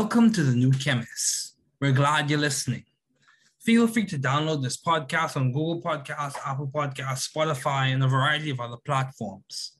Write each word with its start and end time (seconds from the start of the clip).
Welcome 0.00 0.30
to 0.34 0.44
the 0.44 0.54
New 0.54 0.70
Chemist. 0.70 1.56
We're 1.80 1.90
glad 1.90 2.30
you're 2.30 2.38
listening. 2.38 2.84
Feel 3.58 3.88
free 3.88 4.06
to 4.06 4.16
download 4.16 4.62
this 4.62 4.76
podcast 4.80 5.36
on 5.36 5.50
Google 5.50 5.82
Podcasts, 5.82 6.36
Apple 6.46 6.70
Podcasts, 6.72 7.28
Spotify, 7.28 7.92
and 7.92 8.04
a 8.04 8.06
variety 8.06 8.50
of 8.50 8.60
other 8.60 8.76
platforms. 8.86 9.76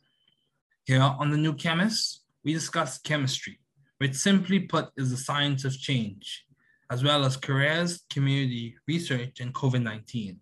Here 0.87 1.01
on 1.01 1.31
the 1.31 1.37
New 1.37 1.55
Chemist, 1.55 2.25
we 2.43 2.53
discuss 2.53 2.99
chemistry, 2.99 3.61
which 3.99 4.17
simply 4.17 4.59
put 4.59 4.89
is 4.97 5.13
the 5.13 5.17
science 5.17 5.65
of 5.65 5.79
change, 5.79 6.45
as 6.91 7.05
well 7.05 7.25
as 7.25 7.37
careers, 7.37 8.03
community, 8.11 8.75
research, 8.89 9.39
and 9.39 9.55
COVID 9.55 9.85
19. 9.85 10.41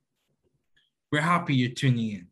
We're 1.12 1.20
happy 1.20 1.54
you're 1.54 1.74
tuning 1.74 2.12
in. 2.12 2.28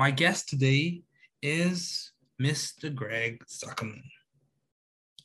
My 0.00 0.10
guest 0.10 0.48
today 0.48 1.02
is 1.40 2.10
Mr. 2.42 2.92
Greg 2.92 3.44
Zuckerman. 3.46 4.02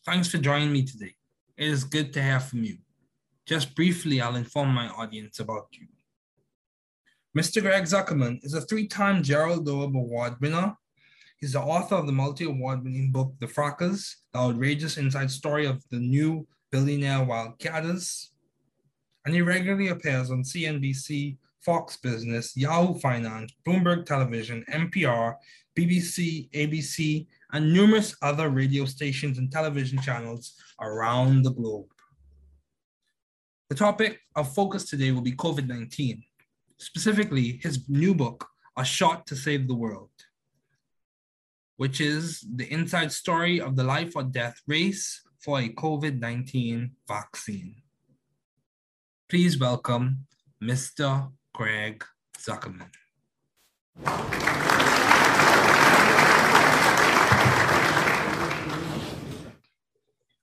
Thanks 0.05 0.27
for 0.27 0.38
joining 0.38 0.73
me 0.73 0.84
today. 0.84 1.16
It 1.55 1.70
is 1.70 1.85
good 1.85 2.11
to 2.11 2.21
hear 2.21 2.41
from 2.41 2.66
you. 2.66 2.77
Just 3.45 3.73
briefly, 3.73 4.20
I'll 4.20 4.35
inform 4.35 4.73
my 4.73 4.89
audience 4.89 5.39
about 5.39 5.67
you. 5.71 5.88
Mr. 7.38 7.61
Greg 7.61 7.85
Zuckerman 7.85 8.44
is 8.44 8.53
a 8.53 8.59
three 8.59 8.85
time 8.85 9.23
Gerald 9.23 9.66
Loeb 9.66 9.95
Award 9.95 10.34
winner. 10.41 10.75
He's 11.39 11.53
the 11.53 11.61
author 11.61 11.95
of 11.95 12.05
the 12.05 12.11
multi 12.11 12.44
award 12.44 12.84
winning 12.84 13.13
book, 13.13 13.34
The 13.39 13.47
Frackers, 13.47 14.16
the 14.34 14.39
outrageous 14.39 14.97
inside 14.97 15.31
story 15.31 15.66
of 15.66 15.81
the 15.89 15.99
new 15.99 16.45
billionaire 16.70 17.25
wildcatters. 17.25 18.27
And 19.25 19.33
he 19.33 19.42
regularly 19.42 19.88
appears 19.88 20.31
on 20.31 20.44
CNBC, 20.44 21.38
Fox 21.66 21.97
Business, 21.97 22.56
Yahoo 22.58 23.00
Finance, 23.00 23.53
Bloomberg 23.66 24.06
Television, 24.06 24.66
NPR, 24.72 25.36
BBC, 25.78 26.50
ABC, 26.52 27.28
and 27.53 27.72
numerous 27.72 28.16
other 28.22 28.50
radio 28.50 28.86
stations 28.86 29.38
and 29.38 29.52
television 29.52 30.00
channels 30.00 30.55
around 30.81 31.44
the 31.44 31.52
globe. 31.52 31.88
The 33.70 33.75
topic 33.75 34.20
of 34.36 34.53
focus 34.53 34.89
today 34.89 35.11
will 35.11 35.22
be 35.22 35.31
COVID 35.31 35.67
19, 35.67 36.23
specifically 36.78 37.59
his 37.64 37.88
new 37.89 38.14
book, 38.14 38.48
A 38.77 38.83
Shot 38.83 39.25
to 39.27 39.36
Save 39.36 39.67
the 39.67 39.75
World, 39.75 40.11
which 41.77 42.02
is 42.02 42.45
the 42.55 42.72
inside 42.72 43.11
story 43.11 43.61
of 43.61 43.75
the 43.75 43.83
life 43.83 44.16
or 44.16 44.23
death 44.23 44.61
race 44.67 45.22
for 45.39 45.59
a 45.59 45.70
COVID 45.70 46.20
19 46.20 46.92
vaccine. 47.08 47.75
Please 49.30 49.58
welcome 49.58 50.27
Mr. 50.61 51.31
Greg 51.53 52.03
Zuckerman. 52.37 52.89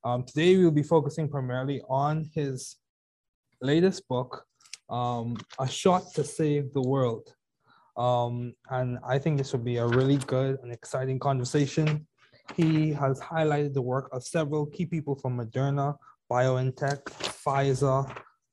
Um, 0.03 0.25
today 0.25 0.57
we'll 0.57 0.71
be 0.71 0.83
focusing 0.83 1.29
primarily 1.29 1.83
on 1.89 2.31
his 2.35 2.77
latest 3.61 4.07
book, 4.09 4.45
um, 4.89 5.37
A 5.59 5.69
Shot 5.69 6.15
to 6.15 6.25
Save 6.25 6.73
the 6.73 6.83
World. 6.83 7.35
Um, 7.97 8.55
and 8.71 8.99
I 9.07 9.19
think 9.19 9.37
this 9.37 9.53
will 9.53 9.61
be 9.61 9.77
a 9.79 9.87
really 9.87 10.17
good 10.17 10.59
and 10.63 10.73
exciting 10.73 11.19
conversation. 11.19 12.07
He 12.57 12.93
has 12.93 13.21
highlighted 13.21 13.75
the 13.75 13.83
work 13.83 14.09
of 14.13 14.23
several 14.23 14.67
key 14.67 14.87
people 14.87 15.17
from 15.17 15.39
Moderna, 15.39 15.97
BioNTech, 16.31 17.03
Pfizer, 17.05 18.11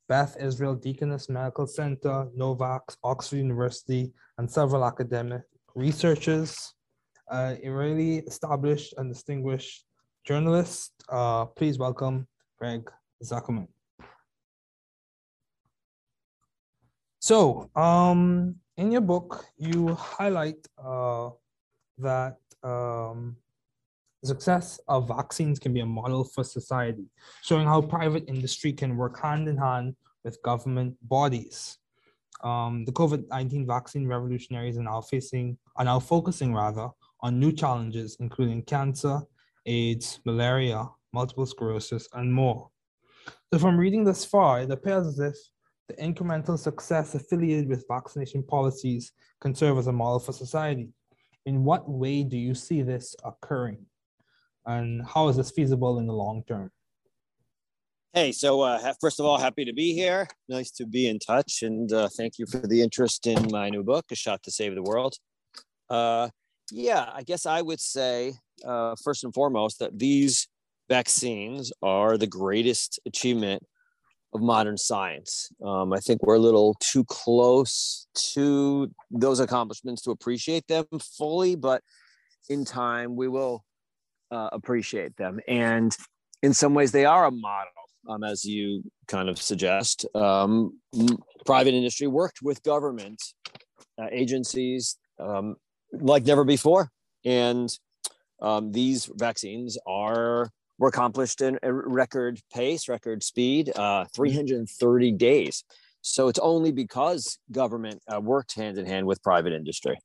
Beth 0.08 0.38
Israel 0.40 0.76
Deaconess 0.76 1.30
Medical 1.30 1.68
Center, 1.68 2.28
Novavax, 2.38 2.96
Oxford 3.04 3.38
University, 3.38 4.14
and 4.38 4.50
several 4.50 4.86
academic 4.86 5.42
researchers. 5.76 6.74
Uh, 7.30 7.56
a 7.62 7.70
really 7.70 8.20
established 8.20 8.94
and 8.98 9.12
distinguished 9.12 9.86
journalist. 10.26 10.94
Uh, 11.10 11.46
please 11.46 11.78
welcome 11.78 12.26
Greg 12.58 12.90
Zuckerman. 13.24 13.68
So, 17.20 17.70
um, 17.76 18.56
in 18.78 18.92
your 18.92 19.02
book, 19.02 19.44
you 19.58 19.94
highlight 19.96 20.66
uh, 20.78 21.32
that 21.98 22.38
um, 22.64 23.36
success 24.26 24.80
of 24.88 25.08
vaccines 25.08 25.60
can 25.60 25.74
be 25.74 25.82
a 25.82 25.86
model 25.86 26.24
for 26.24 26.44
society, 26.44 27.06
showing 27.44 27.68
how 27.68 27.82
private 27.82 28.26
industry 28.28 28.74
can 28.74 28.98
work 28.98 29.20
hand 29.20 29.48
in 29.48 29.58
hand 29.58 29.96
with 30.24 30.42
government 30.42 30.96
bodies. 31.04 31.78
Um, 32.44 32.86
the 32.86 32.92
COVID-19 32.92 33.66
vaccine 33.66 34.08
revolutionaries 34.08 34.78
are 34.78 34.84
now 34.84 35.02
facing, 35.02 35.58
are 35.76 35.86
now 35.86 36.00
focusing 36.00 36.54
rather, 36.54 36.90
on 37.22 37.40
new 37.40 37.52
challenges, 37.52 38.18
including 38.20 38.64
cancer, 38.64 39.22
AIDS, 39.66 40.20
malaria, 40.26 40.88
multiple 41.14 41.46
sclerosis, 41.46 42.08
and 42.14 42.34
more. 42.34 42.70
So 43.52 43.60
from 43.60 43.80
reading 43.80 44.04
this 44.04 44.26
far, 44.26 44.62
it 44.62 44.72
appears 44.72 45.08
as 45.08 45.20
if 45.20 45.36
the 45.88 45.96
incremental 45.96 46.60
success 46.60 47.16
affiliated 47.16 47.70
with 47.70 47.86
vaccination 47.88 48.44
policies 48.44 49.14
can 49.40 49.56
serve 49.56 49.78
as 49.78 49.88
a 49.88 49.92
model 49.92 50.20
for 50.20 50.34
society. 50.34 50.90
In 51.46 51.64
what 51.64 51.90
way 51.90 52.24
do 52.24 52.38
you 52.38 52.54
see 52.54 52.82
this 52.82 53.16
occurring? 53.24 53.86
And 54.68 55.02
how 55.08 55.30
is 55.30 55.38
this 55.38 55.50
feasible 55.50 55.98
in 55.98 56.06
the 56.06 56.14
long 56.14 56.44
term? 56.48 56.70
Hey, 58.14 58.32
so 58.32 58.62
uh, 58.62 58.94
first 59.00 59.20
of 59.20 59.26
all, 59.26 59.38
happy 59.38 59.66
to 59.66 59.74
be 59.74 59.94
here. 59.94 60.28
Nice 60.50 60.72
to 60.72 60.86
be 60.86 61.08
in 61.08 61.20
touch, 61.20 61.64
and 61.64 61.92
uh, 61.92 62.10
thank 62.18 62.38
you 62.38 62.46
for 62.46 62.60
the 62.60 62.82
interest 62.82 63.26
in 63.28 63.48
my 63.52 63.70
new 63.70 63.84
book, 63.84 64.06
A 64.12 64.16
Shot 64.16 64.44
to 64.44 64.52
Save 64.52 64.76
the 64.76 64.84
World. 64.84 65.16
Uh, 65.90 66.30
yeah, 66.72 67.10
I 67.14 67.24
guess 67.24 67.46
I 67.46 67.62
would 67.62 67.80
say 67.80 68.34
uh, 68.66 68.96
first 69.04 69.24
and 69.24 69.34
foremost 69.34 69.80
that 69.80 69.98
these 69.98 70.48
vaccines 70.90 71.72
are 71.82 72.18
the 72.18 72.28
greatest 72.28 73.00
achievement 73.06 73.64
of 74.34 74.42
modern 74.42 74.78
science. 74.78 75.50
Um, 75.64 75.94
I 75.94 76.00
think 76.00 76.24
we're 76.24 76.36
a 76.36 76.40
little 76.40 76.76
too 76.80 77.06
close 77.06 78.08
to 78.34 78.92
those 79.12 79.40
accomplishments 79.40 80.02
to 80.04 80.12
appreciate 80.12 80.68
them 80.68 80.86
fully, 81.18 81.56
but 81.56 81.82
in 82.50 82.66
time 82.66 83.16
we 83.16 83.28
will 83.28 83.64
uh, 84.32 84.50
appreciate 84.52 85.16
them. 85.18 85.40
And 85.48 85.96
in 86.44 86.54
some 86.54 86.74
ways, 86.74 86.92
they 86.92 87.06
are 87.06 87.26
a 87.26 87.32
model, 87.32 87.72
um, 88.08 88.24
as 88.24 88.46
you 88.46 88.84
kind 89.08 89.30
of 89.30 89.42
suggest. 89.42 90.06
Um, 90.16 90.80
private 91.46 91.74
industry 91.74 92.08
worked 92.08 92.42
with 92.42 92.62
government 92.64 93.22
uh, 94.00 94.08
agencies 94.12 94.98
um, 95.20 95.56
like 95.92 96.26
never 96.26 96.44
before. 96.44 96.90
And 97.26 97.70
um, 98.42 98.72
these 98.72 99.10
vaccines 99.16 99.78
are 99.88 100.50
were 100.80 100.90
accomplished 100.90 101.42
in 101.42 101.58
a 101.64 101.74
record 101.74 102.40
pace, 102.54 102.88
record 102.88 103.24
speed, 103.24 103.76
uh, 103.76 104.06
330 104.16 105.12
days. 105.14 105.64
So 106.02 106.28
it's 106.28 106.40
only 106.40 106.72
because 106.72 107.40
government 107.52 108.02
uh, 108.14 108.22
worked 108.22 108.54
hand 108.54 108.78
in 108.78 108.86
hand 108.86 109.08
with 109.08 109.22
private 109.24 109.54
industry. 109.54 109.98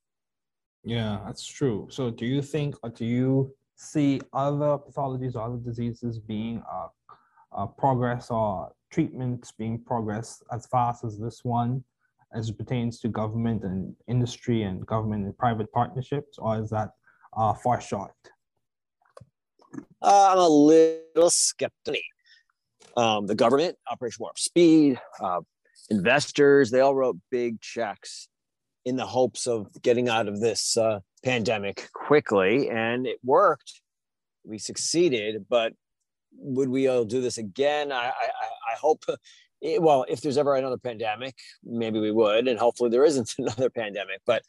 Yeah, 0.83 1.19
that's 1.25 1.45
true. 1.45 1.87
So 1.91 2.09
do 2.09 2.25
you 2.25 2.41
think, 2.41 2.75
do 2.95 3.05
you 3.05 3.53
see 3.75 4.21
other 4.33 4.77
pathologies 4.77 5.35
or 5.35 5.41
other 5.41 5.57
diseases 5.57 6.19
being 6.19 6.61
uh, 6.71 6.87
uh, 7.55 7.65
progress 7.65 8.29
or 8.29 8.71
treatments 8.91 9.51
being 9.51 9.79
progressed 9.79 10.43
as 10.51 10.65
fast 10.67 11.03
as 11.03 11.17
this 11.17 11.43
one 11.43 11.83
as 12.33 12.49
it 12.49 12.57
pertains 12.57 12.99
to 12.99 13.07
government 13.07 13.63
and 13.63 13.95
industry 14.07 14.63
and 14.63 14.85
government 14.85 15.23
and 15.25 15.37
private 15.37 15.71
partnerships, 15.71 16.37
or 16.39 16.59
is 16.59 16.69
that 16.69 16.89
uh, 17.37 17.53
far 17.53 17.79
short? 17.79 18.13
Uh, 20.01 20.29
I'm 20.31 20.39
a 20.39 20.47
little 20.47 21.29
skeptical. 21.29 21.99
Um, 22.97 23.25
the 23.25 23.35
government, 23.35 23.75
Operation 23.89 24.17
Warp 24.19 24.37
Speed, 24.37 24.99
uh, 25.19 25.41
investors, 25.89 26.69
they 26.69 26.79
all 26.79 26.95
wrote 26.95 27.17
big 27.31 27.61
checks 27.61 28.27
in 28.85 28.95
the 28.95 29.05
hopes 29.05 29.47
of 29.47 29.67
getting 29.81 30.09
out 30.09 30.27
of 30.27 30.39
this 30.39 30.77
uh, 30.77 30.99
pandemic 31.23 31.89
quickly, 31.93 32.69
and 32.69 33.07
it 33.07 33.19
worked. 33.23 33.81
We 34.43 34.57
succeeded, 34.57 35.45
but 35.49 35.73
would 36.37 36.69
we 36.69 36.87
all 36.87 37.05
do 37.05 37.21
this 37.21 37.37
again? 37.37 37.91
I, 37.91 38.07
I, 38.07 38.09
I 38.71 38.75
hope. 38.79 39.03
It, 39.61 39.81
well, 39.81 40.05
if 40.09 40.21
there's 40.21 40.37
ever 40.37 40.55
another 40.55 40.77
pandemic, 40.77 41.35
maybe 41.63 41.99
we 41.99 42.11
would, 42.11 42.47
and 42.47 42.59
hopefully 42.59 42.89
there 42.89 43.05
isn't 43.05 43.33
another 43.37 43.69
pandemic. 43.69 44.21
But 44.25 44.43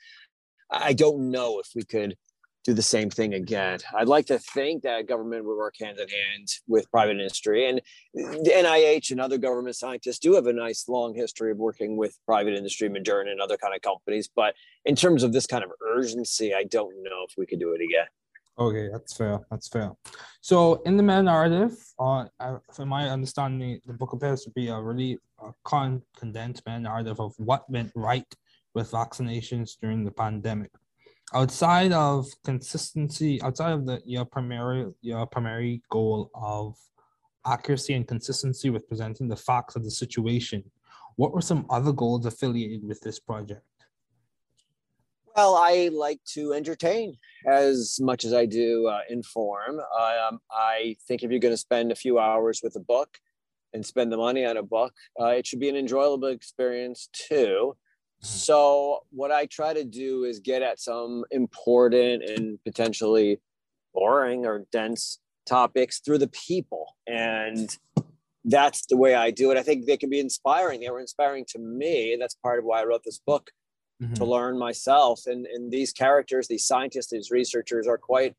I 0.70 0.92
don't 0.92 1.30
know 1.30 1.60
if 1.60 1.68
we 1.74 1.84
could 1.84 2.16
do 2.64 2.72
the 2.72 2.82
same 2.82 3.10
thing 3.10 3.34
again. 3.34 3.78
I'd 3.94 4.08
like 4.08 4.26
to 4.26 4.38
think 4.38 4.82
that 4.82 5.06
government 5.06 5.44
would 5.44 5.56
work 5.56 5.74
hand 5.78 5.98
in 5.98 6.08
hand 6.08 6.48
with 6.66 6.90
private 6.90 7.12
industry, 7.12 7.68
and 7.68 7.80
the 8.14 8.50
NIH 8.50 9.10
and 9.10 9.20
other 9.20 9.36
government 9.38 9.76
scientists 9.76 10.18
do 10.18 10.34
have 10.34 10.46
a 10.46 10.52
nice 10.52 10.88
long 10.88 11.14
history 11.14 11.50
of 11.50 11.58
working 11.58 11.96
with 11.96 12.18
private 12.24 12.54
industry, 12.54 12.88
Moderna, 12.88 13.30
and 13.30 13.40
other 13.40 13.58
kind 13.58 13.74
of 13.74 13.82
companies. 13.82 14.30
But 14.34 14.54
in 14.86 14.96
terms 14.96 15.22
of 15.22 15.32
this 15.32 15.46
kind 15.46 15.62
of 15.62 15.70
urgency, 15.86 16.54
I 16.54 16.64
don't 16.64 16.94
know 17.02 17.24
if 17.28 17.34
we 17.36 17.44
could 17.44 17.60
do 17.60 17.72
it 17.74 17.82
again. 17.82 18.06
Okay, 18.58 18.88
that's 18.90 19.16
fair. 19.16 19.40
That's 19.50 19.68
fair. 19.68 19.92
So, 20.40 20.80
in 20.86 20.96
the 20.96 21.02
meta 21.02 21.24
narrative, 21.24 21.76
uh, 21.98 22.26
from 22.72 22.88
my 22.88 23.10
understanding, 23.10 23.80
the 23.84 23.92
book 23.92 24.12
appears 24.12 24.42
to 24.44 24.50
be 24.50 24.68
a 24.68 24.80
really 24.80 25.18
uh, 25.42 25.50
condensed 26.16 26.62
meta 26.64 26.78
narrative 26.78 27.20
of 27.20 27.34
what 27.38 27.68
went 27.68 27.90
right 27.94 28.32
with 28.74 28.90
vaccinations 28.92 29.72
during 29.80 30.04
the 30.04 30.10
pandemic 30.10 30.70
outside 31.32 31.92
of 31.92 32.26
consistency, 32.44 33.40
outside 33.42 33.72
of 33.72 33.86
the 33.86 34.02
your 34.04 34.24
primary 34.24 34.86
your 35.00 35.26
primary 35.26 35.82
goal 35.90 36.30
of 36.34 36.76
accuracy 37.46 37.94
and 37.94 38.06
consistency 38.06 38.70
with 38.70 38.88
presenting 38.88 39.28
the 39.28 39.36
facts 39.36 39.76
of 39.76 39.84
the 39.84 39.90
situation. 39.90 40.64
What 41.16 41.32
were 41.32 41.40
some 41.40 41.66
other 41.70 41.92
goals 41.92 42.26
affiliated 42.26 42.84
with 42.84 43.00
this 43.00 43.20
project? 43.20 43.62
Well, 45.36 45.56
I 45.56 45.90
like 45.92 46.20
to 46.34 46.52
entertain 46.52 47.16
as 47.46 47.98
much 48.00 48.24
as 48.24 48.32
I 48.32 48.46
do 48.46 48.86
uh, 48.86 49.00
inform. 49.10 49.80
Um, 49.80 50.38
I 50.50 50.96
think 51.08 51.22
if 51.22 51.30
you're 51.30 51.40
going 51.40 51.52
to 51.52 51.58
spend 51.58 51.90
a 51.90 51.96
few 51.96 52.20
hours 52.20 52.60
with 52.62 52.76
a 52.76 52.80
book 52.80 53.18
and 53.72 53.84
spend 53.84 54.12
the 54.12 54.16
money 54.16 54.44
on 54.44 54.56
a 54.56 54.62
book, 54.62 54.94
uh, 55.20 55.26
it 55.26 55.46
should 55.46 55.58
be 55.58 55.68
an 55.68 55.76
enjoyable 55.76 56.28
experience 56.28 57.08
too. 57.12 57.76
Mm-hmm. 58.24 58.38
So, 58.38 59.04
what 59.10 59.30
I 59.30 59.46
try 59.46 59.74
to 59.74 59.84
do 59.84 60.24
is 60.24 60.38
get 60.38 60.62
at 60.62 60.80
some 60.80 61.24
important 61.30 62.22
and 62.22 62.58
potentially 62.64 63.40
boring 63.92 64.46
or 64.46 64.64
dense 64.72 65.20
topics 65.46 66.00
through 66.00 66.18
the 66.18 66.28
people. 66.28 66.96
And 67.06 67.76
that's 68.44 68.86
the 68.86 68.96
way 68.96 69.14
I 69.14 69.30
do 69.30 69.50
it. 69.50 69.58
I 69.58 69.62
think 69.62 69.84
they 69.84 69.98
can 69.98 70.08
be 70.08 70.20
inspiring. 70.20 70.80
They 70.80 70.90
were 70.90 71.00
inspiring 71.00 71.44
to 71.48 71.58
me. 71.58 72.12
And 72.14 72.20
that's 72.20 72.34
part 72.34 72.58
of 72.58 72.64
why 72.64 72.80
I 72.80 72.84
wrote 72.84 73.02
this 73.04 73.18
book 73.18 73.50
mm-hmm. 74.02 74.14
to 74.14 74.24
learn 74.24 74.58
myself. 74.58 75.22
And, 75.26 75.46
and 75.46 75.70
these 75.70 75.92
characters, 75.92 76.48
these 76.48 76.66
scientists, 76.66 77.10
these 77.10 77.30
researchers 77.30 77.86
are 77.86 77.98
quite, 77.98 78.34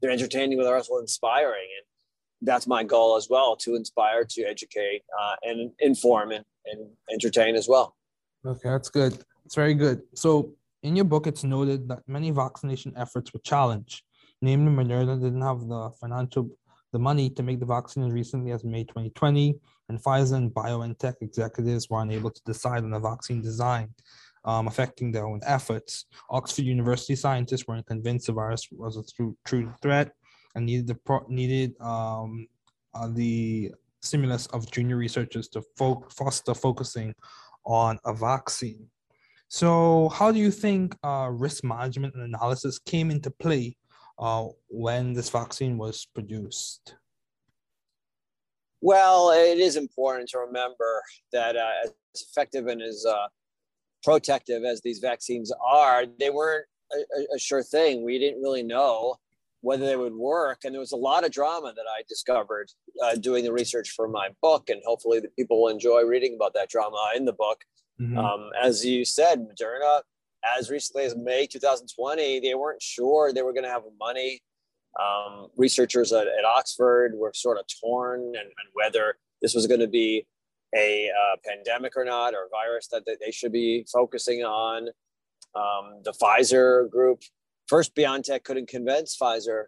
they're 0.00 0.10
entertaining, 0.10 0.56
but 0.56 0.64
they're 0.64 0.76
also 0.76 0.98
inspiring. 0.98 1.68
And 1.78 2.48
that's 2.48 2.66
my 2.66 2.82
goal 2.82 3.16
as 3.16 3.28
well 3.28 3.56
to 3.56 3.74
inspire, 3.74 4.24
to 4.24 4.42
educate, 4.44 5.02
uh, 5.20 5.36
and 5.42 5.70
inform 5.80 6.30
and, 6.30 6.44
and 6.66 6.88
entertain 7.12 7.56
as 7.56 7.68
well. 7.68 7.94
Okay, 8.46 8.68
that's 8.68 8.88
good. 8.88 9.18
It's 9.44 9.54
very 9.54 9.74
good. 9.74 10.02
So, 10.14 10.52
in 10.82 10.94
your 10.94 11.04
book, 11.04 11.26
it's 11.26 11.42
noted 11.42 11.88
that 11.88 12.00
many 12.06 12.30
vaccination 12.30 12.92
efforts 12.96 13.32
were 13.32 13.40
challenged. 13.40 14.02
Namely, 14.40 14.72
Moderna 14.72 15.20
didn't 15.20 15.42
have 15.42 15.60
the 15.66 15.90
financial 16.00 16.50
the 16.92 16.98
money 16.98 17.28
to 17.28 17.42
make 17.42 17.60
the 17.60 17.66
vaccine 17.66 18.04
as 18.04 18.12
recently 18.12 18.50
as 18.52 18.64
May 18.64 18.82
2020, 18.84 19.54
and 19.88 20.02
Pfizer 20.02 20.36
and 20.36 20.50
BioNTech 20.50 21.16
executives 21.20 21.90
were 21.90 22.00
unable 22.00 22.30
to 22.30 22.40
decide 22.46 22.82
on 22.82 22.90
the 22.90 22.98
vaccine 22.98 23.42
design 23.42 23.90
um, 24.44 24.66
affecting 24.66 25.12
their 25.12 25.26
own 25.26 25.40
efforts. 25.44 26.06
Oxford 26.30 26.64
University 26.64 27.14
scientists 27.14 27.66
weren't 27.66 27.86
convinced 27.86 28.28
the 28.28 28.32
virus 28.32 28.68
was 28.72 28.96
a 28.96 29.02
true, 29.14 29.36
true 29.44 29.72
threat 29.82 30.12
and 30.54 30.64
needed 30.64 30.86
the 30.86 30.94
pro- 30.94 31.26
needed 31.28 31.74
um, 31.80 32.46
uh, 32.94 33.08
the 33.08 33.70
stimulus 34.00 34.46
of 34.48 34.70
junior 34.70 34.96
researchers 34.96 35.48
to 35.48 35.62
fo- 35.76 36.06
foster 36.16 36.54
focusing 36.54 37.12
on 37.68 37.98
a 38.04 38.12
vaccine. 38.12 38.88
So, 39.48 40.08
how 40.08 40.32
do 40.32 40.38
you 40.38 40.50
think 40.50 40.96
uh, 41.04 41.28
risk 41.30 41.62
management 41.62 42.14
and 42.14 42.24
analysis 42.24 42.78
came 42.78 43.10
into 43.10 43.30
play 43.30 43.76
uh, 44.18 44.46
when 44.68 45.12
this 45.12 45.30
vaccine 45.30 45.78
was 45.78 46.06
produced? 46.14 46.96
Well, 48.80 49.30
it 49.30 49.58
is 49.58 49.76
important 49.76 50.28
to 50.30 50.38
remember 50.38 51.02
that 51.32 51.56
uh, 51.56 51.70
as 51.84 51.92
effective 52.14 52.66
and 52.66 52.80
as 52.80 53.04
uh, 53.08 53.28
protective 54.02 54.64
as 54.64 54.80
these 54.80 54.98
vaccines 54.98 55.52
are, 55.64 56.04
they 56.18 56.30
weren't 56.30 56.66
a, 56.92 57.34
a, 57.34 57.38
sure 57.38 57.62
thing. 57.62 58.04
We 58.04 58.18
didn't 58.18 58.40
really 58.40 58.62
know 58.62 59.16
whether 59.60 59.84
they 59.86 59.96
would 59.96 60.14
work. 60.14 60.60
And 60.64 60.74
there 60.74 60.80
was 60.80 60.92
a 60.92 60.96
lot 60.96 61.24
of 61.24 61.30
drama 61.30 61.72
that 61.74 61.86
I 61.88 62.02
discovered 62.08 62.70
uh, 63.02 63.16
doing 63.16 63.44
the 63.44 63.52
research 63.52 63.90
for 63.90 64.08
my 64.08 64.28
book. 64.40 64.70
And 64.70 64.80
hopefully, 64.84 65.20
the 65.20 65.28
people 65.28 65.62
will 65.62 65.68
enjoy 65.68 66.02
reading 66.02 66.34
about 66.34 66.54
that 66.54 66.68
drama 66.68 67.12
in 67.16 67.24
the 67.24 67.32
book. 67.32 67.62
Mm-hmm. 68.00 68.18
Um, 68.18 68.50
as 68.60 68.84
you 68.84 69.04
said, 69.04 69.46
Moderna, 69.46 70.02
as 70.58 70.70
recently 70.70 71.04
as 71.04 71.16
May 71.16 71.46
2020, 71.46 72.40
they 72.40 72.54
weren't 72.54 72.82
sure 72.82 73.32
they 73.32 73.42
were 73.42 73.52
going 73.52 73.64
to 73.64 73.70
have 73.70 73.82
money. 73.98 74.40
Um, 74.98 75.48
researchers 75.56 76.12
at, 76.12 76.26
at, 76.26 76.44
Oxford 76.44 77.12
were 77.14 77.32
sort 77.34 77.58
of 77.58 77.64
torn 77.80 78.20
and, 78.20 78.36
and 78.36 78.68
whether 78.72 79.16
this 79.42 79.54
was 79.54 79.66
going 79.66 79.80
to 79.80 79.86
be 79.86 80.26
a 80.74 81.08
uh, 81.08 81.36
pandemic 81.46 81.96
or 81.96 82.04
not, 82.04 82.34
or 82.34 82.46
a 82.46 82.48
virus 82.50 82.88
that, 82.88 83.04
that 83.06 83.18
they 83.24 83.30
should 83.30 83.52
be 83.52 83.86
focusing 83.92 84.42
on. 84.42 84.88
Um, 85.54 86.02
the 86.04 86.12
Pfizer 86.12 86.90
group, 86.90 87.22
first 87.68 87.94
BioNTech 87.94 88.44
couldn't 88.44 88.68
convince 88.68 89.16
Pfizer 89.16 89.64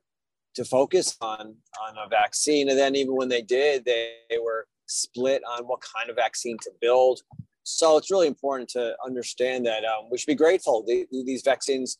to 0.54 0.64
focus 0.64 1.16
on 1.20 1.54
on 1.80 1.94
a 2.04 2.08
vaccine, 2.08 2.68
and 2.68 2.78
then 2.78 2.96
even 2.96 3.14
when 3.14 3.28
they 3.28 3.42
did, 3.42 3.84
they, 3.84 4.14
they 4.28 4.38
were 4.38 4.66
split 4.86 5.42
on 5.44 5.64
what 5.64 5.80
kind 5.96 6.10
of 6.10 6.16
vaccine 6.16 6.56
to 6.62 6.70
build. 6.80 7.20
So 7.62 7.96
it's 7.96 8.10
really 8.10 8.26
important 8.26 8.68
to 8.70 8.96
understand 9.06 9.64
that 9.66 9.84
um, 9.84 10.08
we 10.10 10.18
should 10.18 10.26
be 10.26 10.34
grateful. 10.34 10.82
The, 10.84 11.06
these 11.12 11.42
vaccines, 11.42 11.98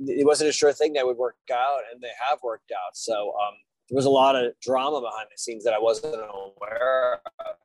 it 0.00 0.26
wasn't 0.26 0.50
a 0.50 0.52
sure 0.52 0.72
thing 0.72 0.92
that 0.94 1.06
would 1.06 1.16
work 1.16 1.36
out, 1.50 1.80
and 1.90 2.02
they 2.02 2.10
have 2.28 2.38
worked 2.42 2.72
out. 2.72 2.94
So 2.94 3.14
um, 3.14 3.54
there 3.88 3.96
was 3.96 4.04
a 4.04 4.10
lot 4.10 4.36
of 4.36 4.52
drama 4.60 5.00
behind 5.00 5.28
the 5.32 5.38
scenes 5.38 5.64
that 5.64 5.72
I 5.72 5.78
wasn't 5.78 6.16
aware 6.16 7.20
of. 7.40 7.56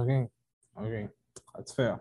Okay, 0.00 0.28
okay, 0.80 1.08
that's 1.54 1.72
fair. 1.72 2.00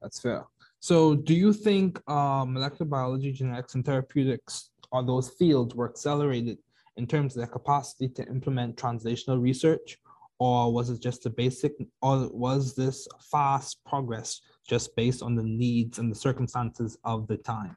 That's 0.00 0.18
fair. 0.18 0.46
So, 0.82 1.14
do 1.14 1.32
you 1.32 1.52
think 1.52 2.00
uh, 2.10 2.44
molecular 2.44 2.90
biology, 2.90 3.30
genetics, 3.30 3.76
and 3.76 3.84
therapeutics 3.84 4.70
are 4.90 5.06
those 5.06 5.30
fields 5.30 5.76
were 5.76 5.88
accelerated 5.88 6.58
in 6.96 7.06
terms 7.06 7.36
of 7.36 7.38
their 7.38 7.46
capacity 7.46 8.08
to 8.08 8.26
implement 8.26 8.74
translational 8.74 9.40
research, 9.40 9.98
or 10.40 10.72
was 10.72 10.90
it 10.90 11.00
just 11.00 11.24
a 11.24 11.30
basic, 11.30 11.74
or 12.02 12.28
was 12.32 12.74
this 12.74 13.06
fast 13.30 13.78
progress 13.86 14.40
just 14.68 14.96
based 14.96 15.22
on 15.22 15.36
the 15.36 15.44
needs 15.44 16.00
and 16.00 16.10
the 16.10 16.16
circumstances 16.16 16.98
of 17.04 17.28
the 17.28 17.36
time? 17.36 17.76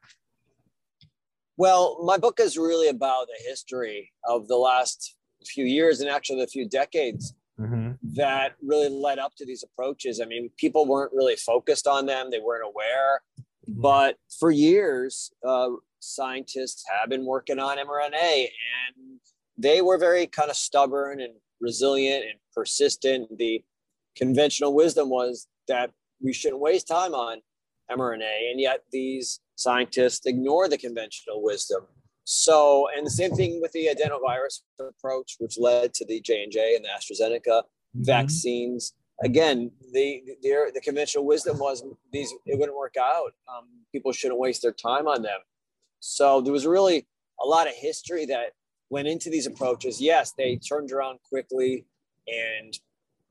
Well, 1.56 2.02
my 2.02 2.18
book 2.18 2.40
is 2.40 2.58
really 2.58 2.88
about 2.88 3.28
the 3.28 3.48
history 3.48 4.12
of 4.24 4.48
the 4.48 4.56
last 4.56 5.14
few 5.44 5.64
years 5.64 6.00
and 6.00 6.10
actually 6.10 6.40
the 6.40 6.48
few 6.48 6.68
decades 6.68 7.34
mm-hmm. 7.58 7.92
that 8.14 8.54
really 8.62 8.88
led 8.88 9.18
up 9.18 9.34
to 9.36 9.46
these 9.46 9.62
approaches. 9.62 10.20
I 10.20 10.26
mean, 10.26 10.50
people 10.56 10.86
weren't 10.86 11.12
really 11.12 11.36
focused 11.36 11.86
on 11.86 12.06
them, 12.06 12.30
they 12.30 12.40
weren't 12.40 12.66
aware. 12.66 13.22
Mm-hmm. 13.68 13.80
But 13.80 14.16
for 14.38 14.50
years, 14.50 15.32
uh, 15.46 15.70
scientists 16.00 16.84
have 16.88 17.08
been 17.08 17.24
working 17.24 17.58
on 17.58 17.78
mRNA 17.78 18.48
and 18.94 19.20
they 19.58 19.80
were 19.80 19.98
very 19.98 20.26
kind 20.26 20.50
of 20.50 20.56
stubborn 20.56 21.20
and 21.20 21.34
resilient 21.60 22.24
and 22.24 22.38
persistent. 22.54 23.38
The 23.38 23.64
conventional 24.16 24.74
wisdom 24.74 25.10
was 25.10 25.48
that 25.68 25.90
we 26.20 26.32
shouldn't 26.32 26.60
waste 26.60 26.88
time 26.88 27.14
on 27.14 27.38
mRNA, 27.90 28.50
and 28.50 28.60
yet 28.60 28.82
these 28.90 29.40
scientists 29.54 30.26
ignore 30.26 30.68
the 30.68 30.78
conventional 30.78 31.42
wisdom. 31.42 31.82
So, 32.28 32.88
and 32.94 33.06
the 33.06 33.10
same 33.10 33.36
thing 33.36 33.60
with 33.62 33.70
the 33.70 33.86
adenovirus 33.86 34.62
approach, 34.80 35.36
which 35.38 35.58
led 35.60 35.94
to 35.94 36.04
the 36.04 36.20
J 36.20 36.42
and 36.42 36.50
J 36.50 36.74
and 36.74 36.84
the 36.84 36.88
AstraZeneca 36.88 37.62
mm-hmm. 37.62 38.02
vaccines. 38.02 38.94
Again, 39.22 39.70
the, 39.92 40.22
the 40.42 40.72
the 40.74 40.80
conventional 40.80 41.24
wisdom 41.24 41.60
was 41.60 41.84
these 42.12 42.34
it 42.44 42.58
wouldn't 42.58 42.76
work 42.76 42.96
out. 43.00 43.32
Um, 43.48 43.68
people 43.92 44.10
shouldn't 44.10 44.40
waste 44.40 44.60
their 44.60 44.72
time 44.72 45.06
on 45.06 45.22
them. 45.22 45.38
So 46.00 46.40
there 46.40 46.52
was 46.52 46.66
really 46.66 47.06
a 47.40 47.46
lot 47.46 47.68
of 47.68 47.74
history 47.74 48.26
that 48.26 48.54
went 48.90 49.06
into 49.06 49.30
these 49.30 49.46
approaches. 49.46 50.00
Yes, 50.00 50.32
they 50.36 50.56
turned 50.56 50.90
around 50.90 51.20
quickly 51.28 51.86
and 52.26 52.76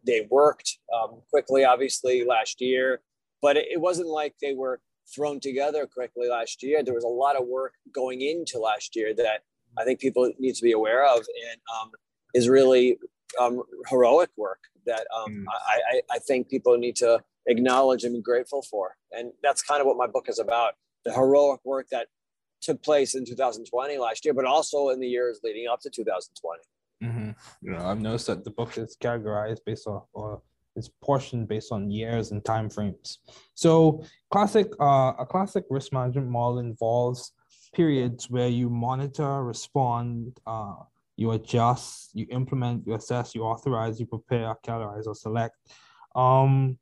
they 0.08 0.25
worked 0.32 0.78
um, 0.96 1.22
quickly, 1.30 1.66
obviously 1.66 2.24
last 2.24 2.62
year, 2.62 3.02
but 3.42 3.58
it, 3.58 3.68
it 3.72 3.82
wasn't 3.82 4.08
like 4.08 4.36
they 4.42 4.54
were 4.54 4.80
thrown 5.14 5.40
together 5.40 5.86
quickly 5.86 6.30
last 6.30 6.64
year. 6.64 6.84
There 6.84 6.94
was 6.94 7.04
a 7.04 7.08
lot 7.08 7.36
of 7.36 7.48
work 7.48 7.74
going 7.94 8.22
into 8.22 8.60
last 8.60 8.96
year 8.96 9.14
that 9.16 9.42
I 9.78 9.84
think 9.84 10.00
people 10.00 10.32
need 10.40 10.56
to 10.56 10.64
be 10.64 10.72
aware 10.72 11.06
of 11.06 11.20
and 11.20 11.60
um, 11.80 11.92
is 12.34 12.50
really 12.50 12.98
um, 13.40 13.62
heroic 13.90 14.30
work 14.38 14.60
that 14.86 15.08
um, 15.16 15.32
mm. 15.32 15.44
I, 15.50 15.98
I, 15.98 16.02
I, 16.12 16.20
think 16.20 16.48
people 16.48 16.78
need 16.78 16.96
to 16.98 17.22
acknowledge 17.48 18.04
and 18.04 18.14
be 18.14 18.22
grateful 18.22 18.62
for. 18.62 18.96
And 19.12 19.32
that's 19.42 19.62
kind 19.62 19.82
of 19.82 19.88
what 19.88 19.98
my 19.98 20.08
book 20.08 20.30
is 20.30 20.40
about 20.40 20.74
the 21.06 21.14
heroic 21.14 21.60
work 21.66 21.88
that 21.92 22.08
took 22.62 22.82
place 22.84 23.16
in 23.16 23.26
2020 23.26 23.98
last 23.98 24.26
year, 24.26 24.34
but 24.34 24.46
also 24.46 24.90
in 24.90 25.00
the 25.00 25.08
years 25.08 25.40
leading 25.44 25.68
up 25.68 25.80
to 25.82 25.90
2020. 25.90 26.62
Mm-hmm. 27.04 27.32
You 27.62 27.72
know, 27.72 27.86
I've 27.86 28.00
noticed 28.00 28.28
that 28.28 28.44
the 28.44 28.52
book 28.52 28.78
is 28.78 28.96
categorized 29.02 29.60
based 29.66 29.88
off, 29.88 30.06
or 30.14 30.42
is 30.75 30.89
portioned 31.01 31.48
based 31.48 31.72
on 31.72 31.89
years 31.89 32.32
and 32.32 32.44
time 32.44 32.70
frames. 32.70 33.20
So 33.53 34.03
classic 34.32 34.67
uh, 34.79 35.13
a 35.20 35.25
classic 35.25 35.65
risk 35.70 35.94
management 35.94 36.29
model 36.29 36.60
involves 36.60 37.32
periods 37.74 38.29
where 38.29 38.48
you 38.48 38.70
monitor, 38.70 39.44
respond, 39.44 40.39
uh, 40.48 40.75
you 41.17 41.32
adjust, 41.32 42.12
you 42.13 42.25
implement, 42.32 42.86
you 42.86 42.94
assess, 42.94 43.36
you 43.36 43.44
authorize, 43.44 44.00
you 44.00 44.05
prepare, 44.05 44.55
categorize, 44.65 45.08
or 45.08 45.15
select. 45.15 45.55
Um, 46.15 46.77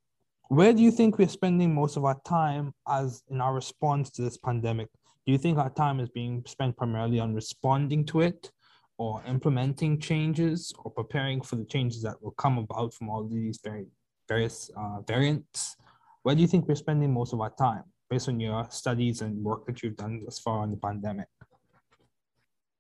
where 0.50 0.74
do 0.74 0.82
you 0.82 0.92
think 0.92 1.18
we're 1.18 1.28
spending 1.28 1.74
most 1.74 1.98
of 1.98 2.06
our 2.06 2.20
time 2.26 2.74
as 2.88 3.24
in 3.30 3.42
our 3.42 3.54
response 3.54 4.10
to 4.12 4.22
this 4.22 4.38
pandemic? 4.38 4.90
Do 5.26 5.32
you 5.32 5.38
think 5.38 5.58
our 5.58 5.70
time 5.70 6.00
is 6.00 6.10
being 6.10 6.44
spent 6.46 6.78
primarily 6.78 7.20
on 7.20 7.34
responding 7.34 8.06
to 8.08 8.22
it 8.22 8.52
or 8.98 9.22
implementing 9.28 10.00
changes 10.00 10.74
or 10.84 10.92
preparing 10.92 11.42
for 11.42 11.56
the 11.56 11.66
changes 11.66 12.02
that 12.02 12.22
will 12.22 12.32
come 12.32 12.58
about 12.58 12.94
from 12.94 13.10
all 13.10 13.24
these 13.28 13.60
very 13.64 13.86
various 14.28 14.70
uh, 14.78 15.02
variants 15.02 15.76
where 16.24 16.36
do 16.36 16.42
you 16.42 16.48
think 16.48 16.68
we're 16.68 16.76
spending 16.76 17.12
most 17.12 17.34
of 17.34 17.42
our 17.42 17.50
time 17.52 17.84
based 18.10 18.30
on 18.30 18.40
your 18.40 18.66
studies 18.70 19.22
and 19.22 19.44
work 19.44 19.66
that 19.66 19.84
you've 19.84 19.98
done 19.98 20.22
thus 20.24 20.40
far 20.40 20.60
on 20.60 20.72
the 20.72 20.78
pandemic 20.78 21.28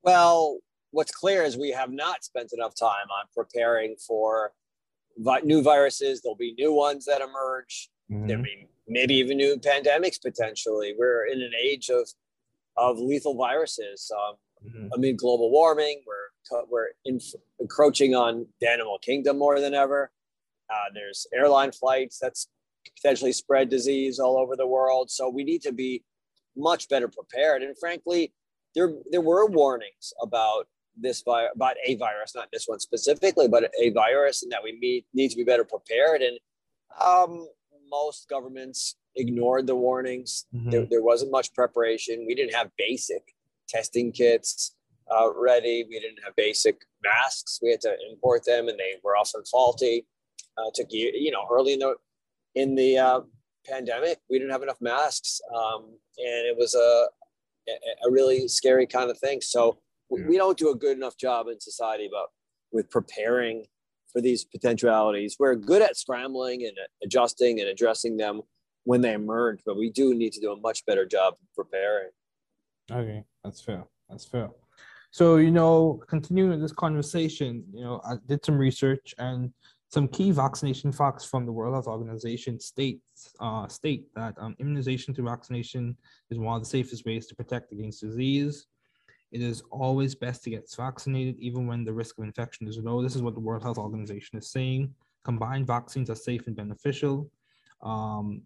well 0.03 0.60
what's 0.91 1.12
clear 1.12 1.43
is 1.43 1.58
we 1.58 1.72
have 1.72 1.91
not 1.91 2.24
spent 2.24 2.51
enough 2.53 2.74
time 2.75 3.10
on 3.10 3.25
preparing 3.36 3.96
for 3.96 4.53
vi- 5.17 5.41
new 5.43 5.62
viruses. 5.62 6.22
There'll 6.22 6.36
be 6.36 6.53
new 6.53 6.74
ones 6.74 7.05
that 7.05 7.22
emerge. 7.22 7.89
Mm-hmm. 8.12 8.27
There'll 8.27 8.43
be 8.43 8.67
maybe 8.88 9.15
even 9.15 9.38
new 9.38 9.58
pandemics 9.58 10.22
potentially. 10.22 10.93
We're 10.98 11.25
in 11.25 11.41
an 11.41 11.51
age 11.62 11.89
of 11.89 12.08
of 12.75 12.98
lethal 12.98 13.36
viruses. 13.36 14.12
Um, 14.15 14.36
mm-hmm. 14.65 14.88
Amid 14.93 15.17
global 15.17 15.51
warming, 15.51 16.01
we're 16.05 16.65
we're 16.70 16.89
inf- 17.05 17.36
encroaching 17.60 18.15
on 18.15 18.46
the 18.60 18.70
animal 18.70 19.00
kingdom 19.00 19.39
more 19.39 19.60
than 19.60 19.74
ever. 19.74 20.12
Uh, 20.70 20.89
there's 20.93 21.25
airline 21.34 21.72
flights 21.72 22.20
that's 22.22 22.48
potentially 22.96 23.32
spread 23.32 23.70
disease 23.70 24.20
all 24.20 24.38
over 24.38 24.55
the 24.55 24.67
world. 24.67 25.10
So 25.10 25.29
we 25.29 25.43
need 25.43 25.62
to 25.63 25.72
be 25.72 26.03
much 26.55 26.89
better 26.89 27.08
prepared. 27.08 27.63
And 27.63 27.77
frankly, 27.77 28.34
there 28.75 28.93
there 29.10 29.22
were 29.22 29.46
warnings 29.48 30.13
about 30.22 30.67
this 30.96 31.22
virus, 31.22 31.51
about 31.55 31.75
a 31.86 31.96
virus, 31.96 32.34
not 32.36 32.50
this 32.51 32.65
one 32.65 32.79
specifically, 32.79 33.48
but 33.48 33.72
a 33.79 33.89
virus, 33.91 34.43
and 34.43 34.51
that 34.51 34.63
we 34.63 34.77
need, 34.79 35.05
need 35.13 35.29
to 35.29 35.38
be 35.38 35.43
better 35.43 35.63
prepared. 35.63 36.22
And 36.22 36.38
um, 37.03 37.48
most 37.89 38.29
governments 38.29 38.96
ignored 39.15 39.67
the 39.67 39.75
warnings. 39.75 40.46
Mm-hmm. 40.53 40.70
There, 40.70 40.86
there, 40.86 41.03
wasn't 41.03 41.32
much 41.32 41.53
preparation. 41.53 42.25
We 42.27 42.36
didn't 42.36 42.53
have 42.53 42.70
basic 42.77 43.24
testing 43.74 44.12
kits 44.12 44.75
uh, 45.12 45.30
ready. 45.36 45.86
We 45.89 46.00
didn't 46.00 46.24
have 46.24 46.36
basic 46.36 46.82
masks. 47.03 47.60
We 47.62 47.72
had 47.72 47.82
to 47.82 47.96
import 48.10 48.46
them, 48.46 48.68
and 48.68 48.80
they 48.80 48.96
were 49.03 49.15
often 49.15 49.44
faulty. 49.46 50.06
Uh, 50.58 50.70
took 50.74 50.88
you 50.92 51.32
know 51.32 51.48
early 51.51 51.74
in 51.74 51.80
the 51.80 51.96
in 52.56 52.75
the 52.75 52.98
uh, 52.98 53.22
pandemic, 53.65 54.20
we 54.30 54.38
didn't 54.38 54.51
have 54.51 54.62
enough 54.62 54.82
masks, 54.82 55.42
um, 55.53 55.86
and 56.18 56.48
it 56.48 56.56
was 56.58 56.75
a 56.75 57.08
a 58.06 58.12
really 58.12 58.48
scary 58.48 58.86
kind 58.86 59.10
of 59.10 59.18
thing. 59.18 59.42
So 59.42 59.77
yeah. 60.12 60.25
we 60.27 60.38
don't 60.38 60.58
do 60.58 60.70
a 60.70 60.75
good 60.75 60.98
enough 60.98 61.18
job 61.18 61.48
in 61.48 61.60
society 61.60 62.08
about 62.08 62.30
with 62.72 62.89
preparing 62.89 63.65
for 64.12 64.22
these 64.22 64.44
potentialities. 64.44 65.38
We're 65.39 65.56
good 65.56 65.82
at 65.82 65.98
scrambling 65.98 66.65
and 66.65 66.77
adjusting 67.03 67.60
and 67.60 67.70
addressing 67.70 68.18
them 68.18 68.42
when 68.84 69.01
they 69.01 69.13
emerge, 69.13 69.62
but 69.65 69.77
we 69.77 69.89
do 69.89 70.13
need 70.13 70.34
to 70.34 70.42
do 70.42 70.51
a 70.51 70.60
much 70.60 70.86
better 70.86 71.06
job 71.06 71.36
preparing. 71.56 72.10
Okay, 72.92 73.24
that's 73.44 73.62
fair. 73.62 73.86
That's 74.10 74.26
fair. 74.26 74.50
So, 75.12 75.38
you 75.38 75.52
know, 75.52 76.02
continuing 76.08 76.60
this 76.60 76.72
conversation, 76.72 77.64
you 77.72 77.84
know, 77.84 78.02
I 78.04 78.16
did 78.28 78.44
some 78.44 78.58
research 78.58 79.14
and 79.20 79.54
some 79.90 80.08
key 80.08 80.32
vaccination 80.32 80.92
facts 80.92 81.24
from 81.24 81.46
the 81.46 81.52
World 81.52 81.76
Health 81.76 81.86
Organization 81.86 82.60
states 82.60 83.36
uh, 83.40 83.68
state 83.68 84.08
that 84.16 84.34
um, 84.40 84.56
immunization 84.60 85.14
through 85.14 85.26
vaccination 85.26 85.96
is 86.32 86.40
one 86.40 86.56
of 86.56 86.64
the 86.64 86.70
safest 86.70 87.06
ways 87.06 87.28
to 87.28 87.36
protect 87.36 87.72
against 87.72 88.02
disease. 88.02 88.66
It 89.32 89.42
is 89.42 89.62
always 89.70 90.16
best 90.16 90.44
to 90.44 90.50
get 90.50 90.68
vaccinated, 90.76 91.38
even 91.40 91.68
when 91.68 91.84
the 91.84 91.94
risk 91.94 92.18
of 92.18 92.24
infection 92.24 92.68
is 92.68 92.80
low. 92.80 93.04
This 93.04 93.16
is 93.16 93.22
what 93.22 93.36
the 93.36 93.40
World 93.40 93.62
Health 93.62 93.78
Organization 93.78 94.40
is 94.40 94.50
saying. 94.50 94.94
Combined 95.24 95.68
vaccines 95.68 96.10
are 96.10 96.16
safe 96.16 96.48
and 96.48 96.56
beneficial. 96.56 97.30
Um, 97.84 98.42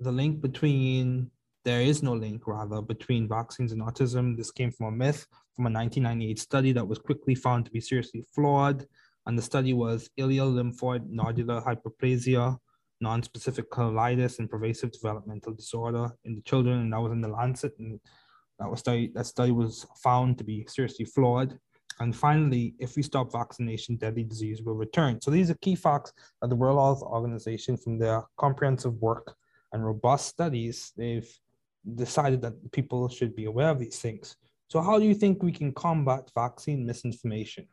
the 0.00 0.12
link 0.12 0.42
between 0.42 1.30
there 1.64 1.82
is 1.82 2.02
no 2.02 2.14
link 2.14 2.46
rather 2.46 2.80
between 2.80 3.28
vaccines 3.28 3.72
and 3.72 3.82
autism. 3.82 4.36
This 4.36 4.50
came 4.50 4.70
from 4.70 4.86
a 4.86 4.92
myth 4.92 5.26
from 5.54 5.66
a 5.66 5.70
1998 5.70 6.38
study 6.38 6.72
that 6.72 6.86
was 6.86 6.98
quickly 6.98 7.34
found 7.34 7.64
to 7.66 7.70
be 7.70 7.80
seriously 7.80 8.24
flawed 8.34 8.86
and 9.26 9.36
the 9.36 9.42
study 9.42 9.72
was 9.72 10.08
ileal 10.18 10.52
lymphoid 10.52 11.08
nodular 11.10 11.62
hyperplasia, 11.64 12.58
non-specific 13.00 13.70
colitis, 13.70 14.38
and 14.38 14.50
pervasive 14.50 14.92
developmental 14.92 15.52
disorder 15.52 16.10
in 16.24 16.34
the 16.34 16.42
children, 16.42 16.80
and 16.80 16.92
that 16.92 17.00
was 17.00 17.12
in 17.12 17.20
the 17.20 17.28
Lancet, 17.28 17.72
and 17.78 18.00
that 18.58 18.70
was 18.70 18.80
study 18.80 19.10
that 19.14 19.26
study 19.26 19.52
was 19.52 19.86
found 20.02 20.38
to 20.38 20.44
be 20.44 20.66
seriously 20.68 21.04
flawed. 21.04 21.58
And 22.00 22.16
finally, 22.16 22.74
if 22.78 22.96
we 22.96 23.02
stop 23.02 23.30
vaccination, 23.30 23.96
deadly 23.96 24.24
disease 24.24 24.62
will 24.62 24.74
return. 24.74 25.20
So 25.20 25.30
these 25.30 25.50
are 25.50 25.54
key 25.56 25.74
facts 25.74 26.12
that 26.40 26.48
the 26.48 26.56
World 26.56 26.78
Health 26.78 27.02
Organization, 27.02 27.76
from 27.76 27.98
their 27.98 28.22
comprehensive 28.38 28.94
work 28.94 29.34
and 29.72 29.84
robust 29.84 30.28
studies, 30.28 30.92
they've 30.96 31.30
decided 31.94 32.42
that 32.42 32.72
people 32.72 33.08
should 33.08 33.34
be 33.34 33.46
aware 33.46 33.70
of 33.70 33.78
these 33.78 33.98
things. 33.98 34.36
So 34.68 34.80
how 34.80 34.98
do 34.98 35.04
you 35.04 35.14
think 35.14 35.42
we 35.42 35.52
can 35.52 35.72
combat 35.72 36.30
vaccine 36.34 36.86
misinformation? 36.86 37.66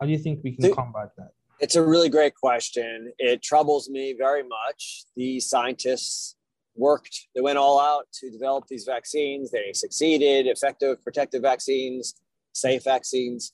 How 0.00 0.06
do 0.06 0.12
you 0.12 0.18
think 0.18 0.40
we 0.44 0.52
can 0.52 0.72
combat 0.74 1.10
that? 1.16 1.30
It's 1.60 1.74
a 1.74 1.84
really 1.84 2.08
great 2.08 2.34
question. 2.34 3.12
It 3.18 3.42
troubles 3.42 3.88
me 3.88 4.14
very 4.16 4.42
much. 4.42 5.04
The 5.16 5.40
scientists 5.40 6.36
worked, 6.76 7.26
they 7.34 7.40
went 7.40 7.58
all 7.58 7.80
out 7.80 8.06
to 8.20 8.30
develop 8.30 8.66
these 8.68 8.84
vaccines. 8.84 9.50
They 9.50 9.72
succeeded, 9.72 10.46
effective 10.46 11.02
protective 11.02 11.42
vaccines, 11.42 12.14
safe 12.54 12.84
vaccines. 12.84 13.52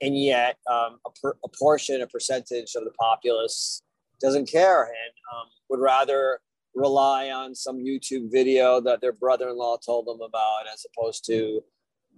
And 0.00 0.18
yet, 0.18 0.56
um, 0.70 0.98
a, 1.06 1.10
per, 1.22 1.36
a, 1.44 1.48
portion, 1.48 2.02
a 2.02 2.06
percentage 2.06 2.74
of 2.74 2.84
the 2.84 2.92
populace 2.98 3.82
doesn't 4.20 4.50
care 4.50 4.84
and 4.84 5.14
um, 5.34 5.46
would 5.68 5.80
rather 5.80 6.40
rely 6.76 7.30
on 7.30 7.54
some 7.54 7.78
YouTube 7.78 8.30
video 8.30 8.80
that 8.82 9.00
their 9.00 9.12
brother 9.12 9.48
in 9.48 9.56
law 9.56 9.78
told 9.78 10.06
them 10.06 10.20
about 10.20 10.64
as 10.72 10.84
opposed 10.86 11.24
to 11.24 11.62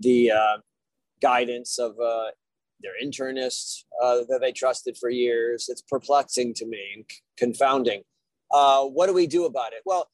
the 0.00 0.32
uh, 0.32 0.58
guidance 1.22 1.78
of 1.78 1.92
uh, 2.00 2.26
their 2.80 2.92
internists 3.02 3.84
uh, 4.02 4.18
that 4.28 4.40
they 4.40 4.52
trusted 4.52 4.96
for 4.98 5.10
years. 5.10 5.68
It's 5.68 5.82
perplexing 5.82 6.54
to 6.54 6.66
me 6.66 6.80
and 6.94 7.04
c- 7.08 7.18
confounding. 7.36 8.02
Uh, 8.52 8.84
what 8.84 9.06
do 9.06 9.14
we 9.14 9.28
do 9.28 9.44
about 9.46 9.72
it? 9.72 9.82
Well, 9.86 10.10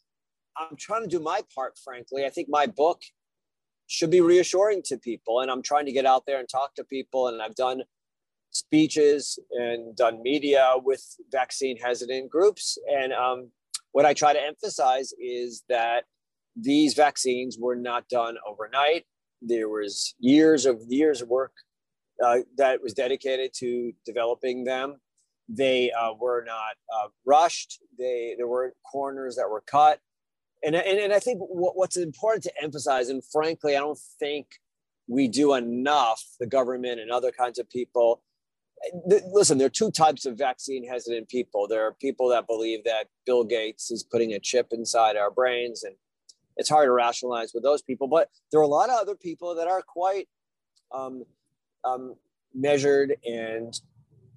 I'm 0.57 0.77
trying 0.77 1.03
to 1.03 1.09
do 1.09 1.21
my 1.21 1.41
part, 1.55 1.79
frankly. 1.83 2.27
I 2.27 2.31
think 2.31 2.49
my 2.51 2.67
book 2.67 3.01
should 3.87 4.11
be 4.11 4.21
reassuring 4.21 4.83
to 4.87 4.99
people, 4.99 5.41
and 5.41 5.51
I'm 5.51 5.63
trying 5.63 5.87
to 5.87 5.93
get 5.93 6.07
out 6.07 6.25
there 6.27 6.39
and 6.39 6.49
talk 6.49 6.75
to 6.75 6.85
people. 6.85 7.29
And 7.29 7.41
I've 7.41 7.55
done 7.55 7.83
speeches 8.51 9.39
and 9.53 9.97
done 9.97 10.23
media 10.23 10.75
with 10.77 11.03
vaccine 11.33 11.77
hesitant 11.77 12.31
groups. 12.31 12.79
And 12.89 13.13
um, 13.13 13.51
what 13.95 14.05
I 14.05 14.13
try 14.13 14.33
to 14.33 14.43
emphasize 14.43 15.13
is 15.21 15.63
that 15.69 16.03
these 16.57 16.95
vaccines 16.95 17.57
were 17.61 17.77
not 17.77 18.09
done 18.09 18.37
overnight. 18.45 19.05
There 19.41 19.69
was 19.69 20.17
years 20.19 20.67
of 20.67 20.81
years 20.89 21.23
of 21.23 21.29
work 21.29 21.53
uh, 22.23 22.39
that 22.57 22.83
was 22.83 22.93
dedicated 22.93 23.53
to 23.61 23.93
developing 24.05 24.65
them. 24.65 24.97
They 25.49 25.93
uh, 25.93 26.15
were 26.21 26.43
not 26.45 26.75
uh, 26.93 27.09
rushed. 27.25 27.79
They 27.97 28.35
there 28.37 28.49
weren't 28.49 28.75
corners 28.91 29.37
that 29.37 29.49
were 29.49 29.63
cut, 29.65 30.01
and 30.65 30.75
and, 30.75 30.99
and 30.99 31.13
I 31.13 31.21
think 31.21 31.39
what, 31.39 31.77
what's 31.77 31.97
important 31.97 32.43
to 32.45 32.53
emphasize, 32.61 33.11
and 33.11 33.23
frankly, 33.31 33.77
I 33.77 33.81
don't 33.81 33.99
think 34.19 34.47
we 35.07 35.29
do 35.29 35.55
enough. 35.55 36.21
The 36.41 36.49
government 36.49 36.99
and 36.99 37.13
other 37.13 37.31
kinds 37.31 37.61
of 37.61 37.71
people. 37.71 38.25
Listen, 39.33 39.59
there 39.59 39.67
are 39.67 39.71
two 39.71 39.91
types 39.91 40.27
of 40.27 40.37
vaccine 40.37 40.87
hesitant 40.87 41.29
people. 41.29 41.67
There 41.69 41.87
are 41.87 41.93
people 41.93 42.29
that 42.29 42.47
believe 42.47 42.85
that 42.85 43.09
Bill 43.27 43.45
Gates 43.45 43.91
is 43.91 44.03
putting 44.03 44.33
a 44.33 44.41
chip 44.41 44.69
inside 44.73 45.17
our 45.17 45.31
brains, 45.31 45.85
and 45.85 45.95
it's 46.57 46.69
hard 46.69 46.87
to 46.87 46.93
rationalize 46.93 47.53
with 47.55 47.63
those 47.63 47.83
people. 47.83 48.09
But 48.09 48.31
there 48.51 48.61
are 48.61 48.65
a 48.65 48.69
lot 48.69 48.91
of 48.91 48.99
other 49.01 49.15
people 49.15 49.55
that 49.57 49.69
are 49.69 49.83
quite 49.83 50.29
um, 50.93 51.25
um, 51.85 52.15
measured 52.55 53.17
and 53.25 53.79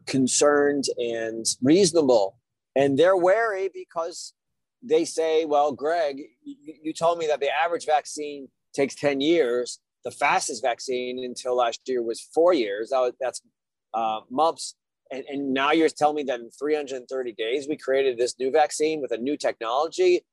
concerned 0.06 0.86
and 0.98 1.46
reasonable. 1.62 2.38
And 2.75 2.98
they're 2.98 3.18
wary 3.18 3.70
because 3.74 4.34
they 4.82 5.06
say, 5.06 5.46
well, 5.46 5.72
Greg, 5.72 6.20
you, 6.44 6.75
you 6.84 6.94
told 6.94 7.20
me 7.20 7.27
that 7.27 7.39
the 7.39 7.50
average 7.50 7.86
vaccine 7.86 8.48
takes 8.74 8.96
10 8.96 9.22
years. 9.22 9.80
The 10.04 10.12
fastest 10.12 10.62
vaccine 10.62 11.24
until 11.24 11.56
last 11.56 11.82
year 11.86 12.01
was 12.01 12.22
four 12.34 12.54
years. 12.54 12.89
That 12.92 13.00
was, 13.00 13.13
that's 13.20 13.42
uh, 13.94 14.22
mumps. 14.29 14.75
And, 15.12 15.24
and 15.29 15.53
now 15.53 15.72
you're 15.72 15.89
telling 15.89 16.15
me 16.15 16.24
that 16.24 16.39
in 16.39 16.50
330 16.51 17.34
days, 17.34 17.67
we 17.67 17.77
created 17.77 18.17
this 18.17 18.36
new 18.39 18.51
vaccine 18.51 19.01
with 19.01 19.12
a 19.12 19.17
new 19.17 19.38
technology. 19.38 20.25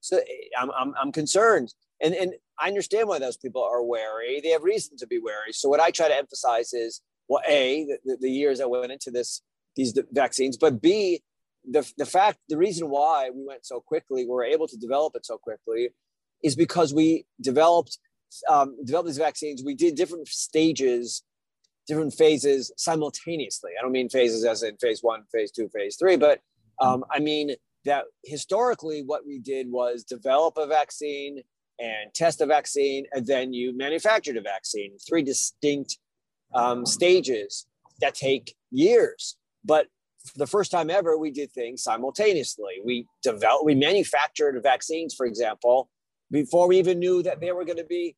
So 0.00 0.20
I'm, 0.58 0.70
I'm, 0.78 0.94
I'm 1.00 1.12
concerned. 1.12 1.74
And, 2.02 2.14
and 2.14 2.34
I 2.58 2.68
understand 2.68 3.08
why 3.08 3.18
those 3.18 3.36
people 3.36 3.62
are 3.62 3.82
wary. 3.82 4.40
They 4.42 4.50
have 4.50 4.62
reason 4.62 4.96
to 4.98 5.06
be 5.06 5.18
wary. 5.18 5.52
So 5.52 5.68
what 5.68 5.80
I 5.80 5.90
try 5.90 6.08
to 6.08 6.16
emphasize 6.16 6.72
is, 6.72 7.00
well, 7.28 7.42
a 7.48 7.86
the, 8.04 8.18
the 8.20 8.30
years 8.30 8.58
that 8.58 8.68
went 8.68 8.92
into 8.92 9.10
this 9.10 9.42
these 9.76 9.98
vaccines, 10.12 10.56
but 10.56 10.80
b 10.80 11.22
the 11.68 11.90
the 11.96 12.06
fact 12.06 12.38
the 12.48 12.58
reason 12.58 12.90
why 12.90 13.30
we 13.34 13.44
went 13.44 13.64
so 13.64 13.80
quickly, 13.80 14.24
we 14.24 14.30
were 14.30 14.44
able 14.44 14.68
to 14.68 14.76
develop 14.76 15.16
it 15.16 15.24
so 15.24 15.38
quickly, 15.38 15.88
is 16.42 16.54
because 16.54 16.92
we 16.92 17.24
developed 17.40 17.98
um, 18.48 18.76
developed 18.84 19.08
these 19.08 19.18
vaccines. 19.18 19.62
We 19.64 19.74
did 19.74 19.94
different 19.94 20.28
stages, 20.28 21.22
different 21.86 22.14
phases 22.14 22.72
simultaneously. 22.76 23.72
I 23.78 23.82
don't 23.82 23.92
mean 23.92 24.08
phases 24.08 24.44
as 24.44 24.62
in 24.62 24.76
phase 24.76 25.02
one, 25.02 25.22
phase 25.32 25.50
two, 25.50 25.68
phase 25.68 25.96
three, 25.96 26.16
but 26.16 26.40
um, 26.80 27.04
I 27.10 27.20
mean 27.20 27.54
that 27.84 28.04
historically 28.24 29.02
what 29.02 29.26
we 29.26 29.38
did 29.38 29.70
was 29.70 30.04
develop 30.04 30.56
a 30.56 30.66
vaccine 30.66 31.42
and 31.78 32.14
test 32.14 32.40
a 32.40 32.46
vaccine, 32.46 33.04
and 33.12 33.26
then 33.26 33.52
you 33.52 33.76
manufactured 33.76 34.36
a 34.36 34.40
vaccine. 34.40 34.96
Three 35.06 35.22
distinct 35.22 35.98
um, 36.54 36.86
stages 36.86 37.66
that 38.00 38.14
take 38.14 38.54
years. 38.70 39.36
But 39.64 39.88
for 40.24 40.38
the 40.38 40.46
first 40.46 40.70
time 40.70 40.88
ever, 40.88 41.18
we 41.18 41.30
did 41.30 41.52
things 41.52 41.82
simultaneously. 41.82 42.74
We 42.84 43.06
developed, 43.22 43.64
we 43.64 43.74
manufactured 43.74 44.58
vaccines, 44.62 45.14
for 45.14 45.26
example, 45.26 45.90
before 46.30 46.68
we 46.68 46.78
even 46.78 46.98
knew 46.98 47.22
that 47.22 47.40
they 47.40 47.52
were 47.52 47.64
going 47.64 47.78
to 47.78 47.84
be 47.84 48.16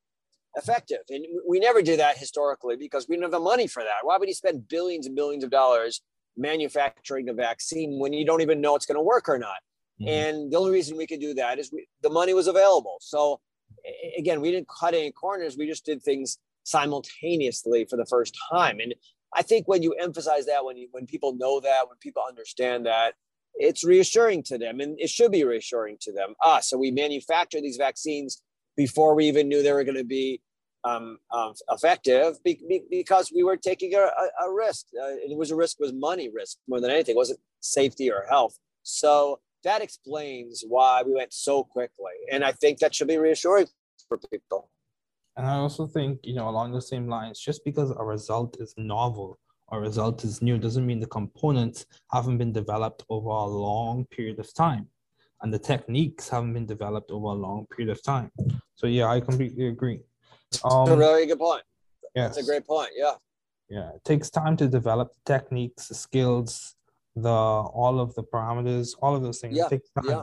effective. 0.57 1.01
And 1.11 1.25
we 1.49 1.59
never 1.59 1.83
do 1.83 1.97
that 1.97 2.17
historically 2.17 2.77
because 2.77 3.09
we 3.09 3.17
don't 3.17 3.23
have 3.23 3.31
the 3.31 3.41
money 3.41 3.67
for 3.67 3.83
that. 3.83 4.01
Why 4.03 4.17
would 4.17 4.29
you 4.29 4.35
spend 4.35 4.69
billions 4.69 5.07
and 5.07 5.15
billions 5.15 5.45
of 5.45 5.51
dollars 5.51 6.03
manufacturing 6.37 7.29
a 7.29 7.35
vaccine 7.35 7.99
when 7.99 8.13
you 8.13 8.25
don't 8.25 8.41
even 8.41 8.61
know 8.61 8.75
it's 8.77 8.87
going 8.87 8.97
to 8.97 9.03
work 9.03 9.29
or 9.29 9.39
not? 9.39 9.59
Mm-hmm. 10.01 10.09
And 10.09 10.53
the 10.53 10.57
only 10.57 10.73
reason 10.73 10.97
we 10.97 11.07
could 11.07 11.21
do 11.21 11.35
that 11.35 11.59
is 11.59 11.71
we, 11.73 11.87
the 12.03 12.11
money 12.11 12.35
was 12.35 12.47
available. 12.47 12.97
So 13.01 13.41
again, 14.19 14.41
we 14.41 14.51
didn't 14.51 14.69
cut 14.69 14.95
any 14.95 15.13
corners. 15.13 15.57
We 15.57 15.67
just 15.67 15.85
did 15.85 16.03
things 16.03 16.39
simultaneously 16.65 17.87
for 17.89 17.97
the 17.97 18.07
first 18.07 18.37
time. 18.51 18.81
And 18.81 18.95
I 19.35 19.43
think 19.43 19.69
when 19.69 19.83
you 19.83 19.93
emphasize 19.93 20.47
that, 20.47 20.65
when 20.65 20.77
you, 20.77 20.89
when 20.93 21.07
people 21.07 21.35
know 21.37 21.61
that, 21.61 21.89
when 21.89 21.97
people 22.01 22.23
understand 22.27 22.87
that, 22.87 23.15
it's 23.59 23.85
reassuring 23.85 24.43
to 24.45 24.59
them, 24.59 24.81
and 24.81 25.01
it 25.01 25.09
should 25.09 25.33
be 25.33 25.43
reassuring 25.45 25.97
to 26.03 26.13
them. 26.13 26.35
Ah, 26.43 26.61
so 26.61 26.77
we 26.77 26.91
manufacture 26.91 27.61
these 27.61 27.79
vaccines 27.79 28.43
before 28.77 29.15
we 29.15 29.27
even 29.27 29.49
knew 29.49 29.63
they 29.63 29.73
were 29.73 29.85
going 29.85 29.97
to 29.97 30.05
be 30.05 30.43
um, 30.87 31.19
um, 31.37 31.53
effective 31.71 32.43
be, 32.45 32.61
be, 32.69 32.83
because 32.91 33.33
we 33.35 33.43
were 33.43 33.57
taking 33.57 33.95
a, 33.95 34.05
a, 34.25 34.27
a 34.47 34.53
risk. 34.65 34.87
Uh, 34.95 35.17
it 35.31 35.37
was 35.37 35.51
a 35.51 35.57
risk 35.57 35.75
was 35.81 35.93
money 35.93 36.29
risk 36.41 36.59
more 36.69 36.81
than 36.81 36.91
anything. 36.91 37.15
It 37.17 37.23
wasn't 37.25 37.41
safety 37.61 38.11
or 38.11 38.25
health. 38.29 38.55
So 38.83 39.41
that 39.65 39.83
explains 39.83 40.65
why 40.67 41.03
we 41.05 41.13
went 41.21 41.33
so 41.33 41.65
quickly, 41.65 42.17
and 42.33 42.45
I 42.45 42.53
think 42.53 42.79
that 42.79 42.95
should 42.95 43.09
be 43.09 43.19
reassuring 43.19 43.67
for 44.09 44.19
people. 44.33 44.71
And 45.37 45.47
I 45.47 45.57
also 45.57 45.87
think, 45.87 46.21
you 46.23 46.35
know, 46.35 46.49
along 46.49 46.73
the 46.73 46.81
same 46.81 47.09
lines, 47.09 47.39
just 47.39 47.65
because 47.65 47.91
a 47.91 48.05
result 48.05 48.57
is 48.61 48.73
novel 48.79 49.39
or 49.69 49.81
result 49.81 50.25
is 50.25 50.41
new 50.41 50.59
doesn't 50.59 50.87
mean 50.87 51.01
the 51.01 51.07
components 51.07 51.87
haven't 52.11 52.39
been 52.39 52.53
developed 52.53 53.05
over 53.11 53.29
a 53.29 53.45
long 53.45 54.07
period 54.07 54.39
of 54.39 54.53
time. 54.55 54.87
And 55.43 55.53
the 55.53 55.59
techniques 55.59 56.29
haven't 56.29 56.55
been 56.55 56.65
developed 56.65 57.11
over 57.11 57.27
a 57.27 57.33
long 57.47 57.67
period 57.67 57.91
of 57.91 58.03
time. 58.03 58.31
So 58.77 58.87
yeah, 58.87 59.09
I 59.09 59.21
completely 59.21 59.69
agree. 59.69 60.01
Um, 60.65 60.91
a 60.91 60.97
very 60.97 61.27
good 61.27 61.39
point. 61.39 61.63
Yes. 62.15 62.35
That's 62.35 62.47
a 62.47 62.51
great 62.51 62.67
point. 62.67 62.91
Yeah. 62.97 63.15
Yeah. 63.69 63.91
It 63.91 64.05
takes 64.05 64.31
time 64.31 64.57
to 64.59 64.69
develop 64.69 65.13
the 65.13 65.33
techniques, 65.33 65.89
the 65.89 65.95
skills, 65.95 66.75
the 67.15 67.29
all 67.29 68.01
of 68.01 68.15
the 68.15 68.23
parameters, 68.23 68.95
all 69.03 69.15
of 69.15 69.23
those 69.23 69.41
things. 69.41 69.57
Yeah. 69.57 69.67
It 69.67 69.71
takes 69.71 69.91
time. 69.91 70.05
Yeah. 70.09 70.23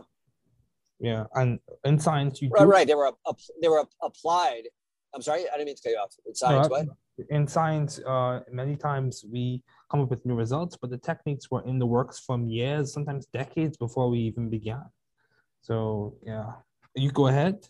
Yeah. 0.99 1.23
And 1.35 1.59
in 1.83 1.99
science, 1.99 2.41
you 2.41 2.49
right, 2.49 2.61
do- 2.61 2.69
right. 2.69 2.87
They 2.87 2.95
were 2.95 3.11
they 3.61 3.67
were 3.67 3.85
applied 4.01 4.63
I'm 5.13 5.21
sorry, 5.21 5.41
I 5.49 5.57
didn't 5.57 5.67
mean 5.67 5.75
to 5.75 5.81
cut 5.83 5.89
you 5.91 5.97
off. 5.97 6.15
In 6.25 6.33
science, 6.35 6.69
no, 6.69 6.75
what? 6.75 6.87
In 7.29 7.47
science, 7.47 7.99
uh, 7.99 8.39
many 8.51 8.75
times 8.75 9.23
we 9.31 9.61
come 9.91 10.01
up 10.01 10.09
with 10.09 10.25
new 10.25 10.33
results, 10.33 10.75
but 10.75 10.89
the 10.89 10.97
techniques 10.97 11.51
were 11.51 11.63
in 11.67 11.77
the 11.77 11.85
works 11.85 12.19
from 12.19 12.49
years, 12.49 12.91
sometimes 12.91 13.27
decades 13.27 13.77
before 13.77 14.09
we 14.09 14.19
even 14.19 14.49
began. 14.49 14.83
So 15.61 16.15
yeah, 16.25 16.53
you 16.95 17.11
go 17.11 17.27
ahead. 17.27 17.67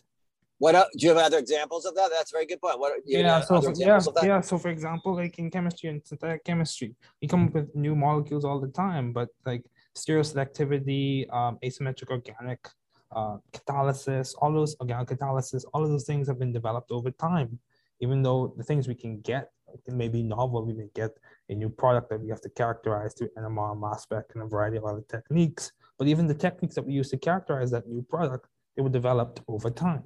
What 0.64 0.74
uh, 0.74 0.86
do 0.96 1.06
you 1.06 1.10
have 1.12 1.18
other 1.18 1.36
examples 1.36 1.84
of 1.84 1.94
that? 1.96 2.08
That's 2.10 2.32
a 2.32 2.36
very 2.36 2.46
good 2.46 2.58
point. 2.58 2.78
What 2.78 2.94
yeah, 3.04 3.40
so 3.40 3.60
for, 3.60 3.74
yeah, 3.76 4.00
yeah. 4.22 4.40
So 4.40 4.56
for 4.56 4.70
example, 4.70 5.14
like 5.14 5.38
in 5.38 5.50
chemistry 5.50 5.90
and 5.90 6.00
synthetic 6.02 6.42
chemistry, 6.42 6.94
we 7.20 7.28
come 7.28 7.48
up 7.48 7.52
with 7.52 7.76
new 7.76 7.94
molecules 7.94 8.46
all 8.46 8.58
the 8.58 8.68
time, 8.84 9.12
but 9.12 9.28
like 9.44 9.62
stereoselectivity, 9.94 11.30
um, 11.30 11.58
asymmetric 11.62 12.08
organic 12.08 12.66
uh, 13.14 13.36
catalysis, 13.52 14.34
all 14.38 14.54
those 14.54 14.74
organic 14.80 15.08
catalysis, 15.08 15.66
all 15.74 15.84
of 15.84 15.90
those 15.90 16.06
things 16.06 16.26
have 16.28 16.38
been 16.38 16.54
developed 16.54 16.90
over 16.90 17.10
time. 17.10 17.58
Even 18.00 18.22
though 18.22 18.54
the 18.56 18.64
things 18.64 18.88
we 18.88 18.94
can 18.94 19.20
get 19.20 19.50
may 19.88 20.08
be 20.08 20.22
novel, 20.22 20.64
we 20.64 20.72
may 20.72 20.88
get 20.94 21.10
a 21.50 21.54
new 21.54 21.68
product 21.68 22.08
that 22.08 22.22
we 22.22 22.30
have 22.30 22.40
to 22.40 22.48
characterize 22.48 23.12
through 23.12 23.28
NMR, 23.36 23.78
mass 23.78 24.04
spec, 24.04 24.24
and 24.32 24.42
a 24.42 24.46
variety 24.46 24.78
of 24.78 24.86
other 24.86 25.04
techniques. 25.10 25.72
But 25.98 26.08
even 26.08 26.26
the 26.26 26.40
techniques 26.46 26.74
that 26.76 26.86
we 26.86 26.94
use 26.94 27.10
to 27.10 27.18
characterize 27.18 27.70
that 27.72 27.86
new 27.86 28.00
product, 28.00 28.48
they 28.76 28.82
were 28.82 28.88
developed 28.88 29.42
over 29.46 29.68
time. 29.68 30.04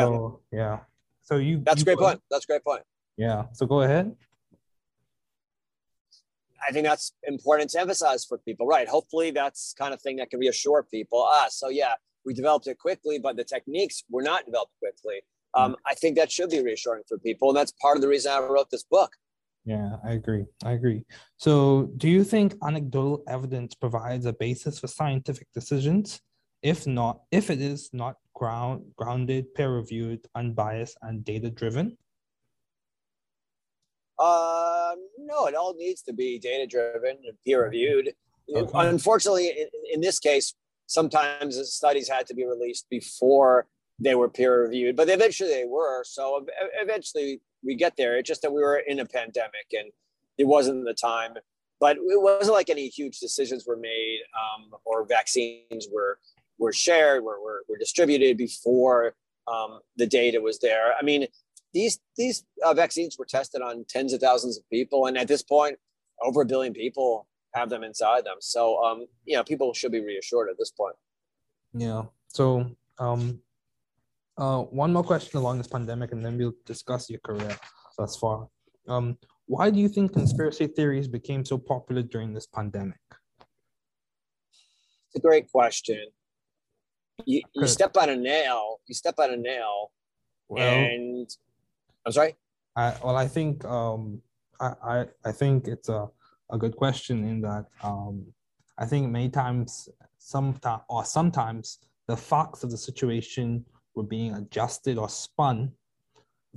So, 0.00 0.40
yeah. 0.50 0.58
Yeah. 0.58 0.78
So 1.22 1.36
you. 1.36 1.62
That's 1.64 1.80
you 1.80 1.82
a 1.82 1.84
great 1.84 1.98
point. 1.98 2.20
That's 2.30 2.44
a 2.44 2.46
great 2.46 2.64
point. 2.64 2.82
Yeah. 3.16 3.44
So 3.52 3.66
go 3.66 3.82
ahead. 3.82 4.14
I 6.66 6.72
think 6.72 6.86
that's 6.86 7.12
important 7.24 7.70
to 7.70 7.80
emphasize 7.80 8.24
for 8.24 8.38
people, 8.38 8.66
right? 8.66 8.88
Hopefully, 8.88 9.30
that's 9.32 9.74
kind 9.76 9.92
of 9.92 10.00
thing 10.00 10.16
that 10.16 10.30
can 10.30 10.38
reassure 10.38 10.84
people. 10.84 11.26
Ah, 11.28 11.46
so 11.50 11.68
yeah, 11.68 11.94
we 12.24 12.34
developed 12.34 12.66
it 12.66 12.78
quickly, 12.78 13.18
but 13.18 13.36
the 13.36 13.44
techniques 13.44 14.04
were 14.08 14.22
not 14.22 14.44
developed 14.46 14.72
quickly. 14.78 15.22
Um, 15.54 15.76
I 15.86 15.94
think 15.94 16.16
that 16.16 16.30
should 16.30 16.50
be 16.50 16.62
reassuring 16.62 17.02
for 17.08 17.18
people, 17.18 17.50
and 17.50 17.56
that's 17.56 17.72
part 17.72 17.96
of 17.96 18.02
the 18.02 18.08
reason 18.08 18.32
I 18.32 18.38
wrote 18.40 18.70
this 18.70 18.84
book. 18.84 19.12
Yeah, 19.64 19.96
I 20.04 20.12
agree. 20.12 20.46
I 20.64 20.72
agree. 20.72 21.04
So, 21.36 21.90
do 21.96 22.08
you 22.08 22.24
think 22.24 22.54
anecdotal 22.66 23.22
evidence 23.28 23.74
provides 23.74 24.24
a 24.26 24.32
basis 24.32 24.78
for 24.78 24.86
scientific 24.86 25.48
decisions? 25.52 26.20
If 26.62 26.86
not, 26.86 27.22
if 27.30 27.50
it 27.50 27.60
is 27.60 27.90
not 27.92 28.16
ground 28.34 28.84
grounded, 28.96 29.54
peer 29.54 29.74
reviewed, 29.74 30.26
unbiased, 30.34 30.96
and 31.02 31.24
data 31.24 31.50
driven? 31.50 31.96
Uh, 34.18 34.94
no, 35.18 35.46
it 35.46 35.54
all 35.54 35.74
needs 35.74 36.02
to 36.02 36.12
be 36.12 36.38
data 36.38 36.66
driven 36.66 37.16
and 37.26 37.36
peer 37.44 37.64
reviewed. 37.64 38.14
Okay. 38.54 38.70
Unfortunately, 38.74 39.48
in, 39.48 39.68
in, 39.94 40.00
this 40.00 40.18
case, 40.18 40.54
sometimes 40.86 41.56
studies 41.72 42.08
had 42.08 42.26
to 42.26 42.34
be 42.34 42.44
released 42.44 42.86
before 42.90 43.66
they 43.98 44.14
were 44.14 44.28
peer 44.28 44.62
reviewed, 44.62 44.96
but 44.96 45.08
eventually 45.08 45.50
they 45.50 45.64
were. 45.64 46.04
So 46.04 46.44
eventually 46.80 47.40
we 47.64 47.74
get 47.74 47.96
there. 47.96 48.16
It's 48.18 48.28
just 48.28 48.42
that 48.42 48.52
we 48.52 48.60
were 48.60 48.76
in 48.76 49.00
a 49.00 49.06
pandemic 49.06 49.66
and 49.72 49.90
it 50.38 50.46
wasn't 50.46 50.84
the 50.84 50.94
time. 50.94 51.34
But 51.80 51.96
it 51.96 52.22
wasn't 52.22 52.54
like 52.54 52.70
any 52.70 52.86
huge 52.86 53.18
decisions 53.18 53.66
were 53.66 53.76
made 53.76 54.20
um, 54.36 54.70
or 54.84 55.04
vaccines 55.04 55.88
were 55.92 56.18
were 56.62 56.72
shared, 56.72 57.24
were, 57.24 57.40
were, 57.46 57.60
were 57.68 57.76
distributed 57.76 58.36
before 58.38 59.14
um, 59.52 59.80
the 59.96 60.06
data 60.06 60.40
was 60.40 60.58
there. 60.60 60.94
I 60.98 61.02
mean, 61.02 61.26
these 61.74 61.98
these 62.16 62.44
uh, 62.64 62.74
vaccines 62.74 63.16
were 63.18 63.24
tested 63.24 63.60
on 63.68 63.84
tens 63.88 64.12
of 64.12 64.20
thousands 64.20 64.56
of 64.58 64.64
people, 64.70 65.06
and 65.06 65.18
at 65.18 65.28
this 65.32 65.42
point, 65.42 65.76
over 66.22 66.42
a 66.42 66.46
billion 66.46 66.72
people 66.72 67.26
have 67.54 67.68
them 67.68 67.82
inside 67.82 68.24
them. 68.24 68.38
So, 68.40 68.82
um, 68.84 68.98
you 69.24 69.36
know, 69.36 69.44
people 69.44 69.74
should 69.74 69.92
be 69.92 70.00
reassured 70.00 70.48
at 70.48 70.56
this 70.58 70.70
point. 70.70 70.96
Yeah. 71.74 72.02
So, 72.28 72.70
um, 72.98 73.40
uh, 74.38 74.60
one 74.82 74.92
more 74.92 75.04
question 75.04 75.38
along 75.38 75.58
this 75.58 75.72
pandemic, 75.76 76.12
and 76.12 76.24
then 76.24 76.38
we'll 76.38 76.54
discuss 76.64 77.10
your 77.10 77.20
career 77.20 77.56
thus 77.98 78.16
far. 78.16 78.48
Um, 78.88 79.18
why 79.46 79.70
do 79.70 79.78
you 79.80 79.88
think 79.88 80.12
conspiracy 80.12 80.66
theories 80.66 81.08
became 81.08 81.44
so 81.44 81.58
popular 81.58 82.02
during 82.02 82.32
this 82.32 82.46
pandemic? 82.46 83.00
It's 85.08 85.16
a 85.16 85.20
great 85.20 85.50
question. 85.50 86.06
You, 87.24 87.42
you 87.54 87.66
step 87.66 87.96
on 87.96 88.08
a 88.10 88.16
nail. 88.16 88.80
You 88.86 88.94
step 88.94 89.14
on 89.18 89.30
a 89.30 89.36
nail, 89.36 89.90
well, 90.48 90.74
and 90.74 91.28
I'm 92.04 92.12
sorry. 92.12 92.36
I, 92.76 92.94
well, 93.04 93.16
I 93.16 93.28
think 93.28 93.64
um, 93.64 94.22
I, 94.60 94.72
I, 94.82 95.06
I 95.24 95.32
think 95.32 95.68
it's 95.68 95.88
a, 95.88 96.08
a 96.50 96.58
good 96.58 96.76
question 96.76 97.24
in 97.24 97.40
that 97.42 97.66
um, 97.82 98.24
I 98.78 98.86
think 98.86 99.10
many 99.10 99.28
times, 99.28 99.88
sometimes 100.18 100.82
or 100.88 101.04
sometimes 101.04 101.78
the 102.08 102.16
facts 102.16 102.64
of 102.64 102.70
the 102.70 102.78
situation 102.78 103.64
were 103.94 104.02
being 104.02 104.34
adjusted 104.34 104.98
or 104.98 105.08
spun, 105.08 105.72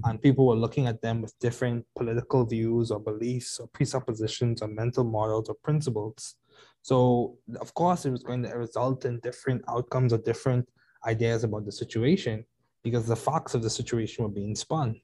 and 0.04 0.22
people 0.22 0.48
were 0.48 0.56
looking 0.56 0.88
at 0.88 1.02
them 1.02 1.22
with 1.22 1.38
different 1.40 1.86
political 1.98 2.46
views 2.46 2.92
or 2.92 3.00
beliefs 3.00 3.60
or 3.60 3.68
presuppositions 3.68 4.62
or 4.62 4.68
mental 4.68 5.04
models 5.04 5.50
or 5.50 5.56
principles. 5.64 6.36
So 6.86 7.40
of 7.60 7.74
course, 7.74 8.06
it 8.06 8.12
was 8.12 8.22
going 8.22 8.44
to 8.44 8.50
result 8.50 9.06
in 9.06 9.20
different 9.22 9.64
outcomes 9.68 10.14
or 10.14 10.20
different 10.20 10.70
ideas 11.08 11.44
about 11.44 11.66
the 11.66 11.72
situation 11.72 12.46
because 12.84 13.08
the 13.08 13.16
facts 13.16 13.56
of 13.56 13.64
the 13.64 13.72
situation 13.72 14.24
were 14.24 14.30
being 14.30 14.56
spun 14.56 15.02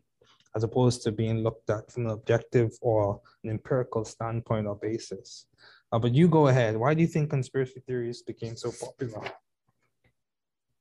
as 0.56 0.64
opposed 0.64 1.02
to 1.02 1.12
being 1.12 1.40
looked 1.40 1.72
at 1.72 1.92
from 1.92 2.06
an 2.06 2.12
objective 2.12 2.70
or 2.82 3.20
an 3.44 3.50
empirical 3.50 4.06
standpoint 4.06 4.68
or 4.68 4.76
basis. 4.76 5.48
Uh, 5.92 5.98
but 5.98 6.14
you 6.14 6.28
go 6.28 6.50
ahead. 6.50 6.78
Why 6.78 6.94
do 6.94 7.02
you 7.02 7.08
think 7.08 7.32
conspiracy 7.32 7.82
theories 7.88 8.22
became 8.22 8.56
so 8.56 8.72
popular? 8.72 9.24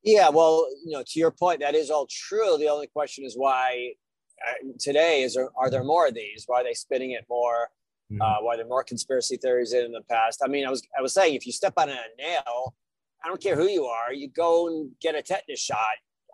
Yeah, 0.02 0.28
well, 0.28 0.68
you 0.84 0.92
know, 0.92 1.02
to 1.06 1.18
your 1.18 1.30
point, 1.30 1.60
that 1.60 1.74
is 1.74 1.88
all 1.88 2.08
true. 2.10 2.58
The 2.58 2.68
only 2.68 2.88
question 2.88 3.24
is 3.24 3.38
why 3.38 3.94
uh, 4.46 4.72
today 4.78 5.22
is 5.22 5.32
there, 5.32 5.48
are 5.56 5.70
there 5.70 5.82
more 5.82 6.08
of 6.08 6.14
these? 6.14 6.44
Why 6.46 6.60
are 6.60 6.64
they 6.64 6.74
spinning 6.74 7.12
it 7.12 7.24
more? 7.30 7.70
Mm-hmm. 8.10 8.22
Uh, 8.22 8.42
why 8.42 8.56
are 8.56 8.64
more 8.64 8.82
conspiracy 8.82 9.36
theories 9.36 9.72
in 9.72 9.92
the 9.92 10.02
past? 10.10 10.40
I 10.44 10.48
mean, 10.48 10.66
I 10.66 10.70
was 10.70 10.82
I 10.98 11.02
was 11.02 11.14
saying 11.14 11.34
if 11.34 11.46
you 11.46 11.52
step 11.52 11.74
on 11.76 11.88
a 11.88 11.96
nail, 12.18 12.74
I 13.24 13.28
don't 13.28 13.40
care 13.40 13.56
who 13.56 13.68
you 13.68 13.84
are, 13.84 14.12
you 14.12 14.28
go 14.28 14.68
and 14.68 14.90
get 15.00 15.14
a 15.14 15.22
tetanus 15.22 15.60
shot. 15.60 15.78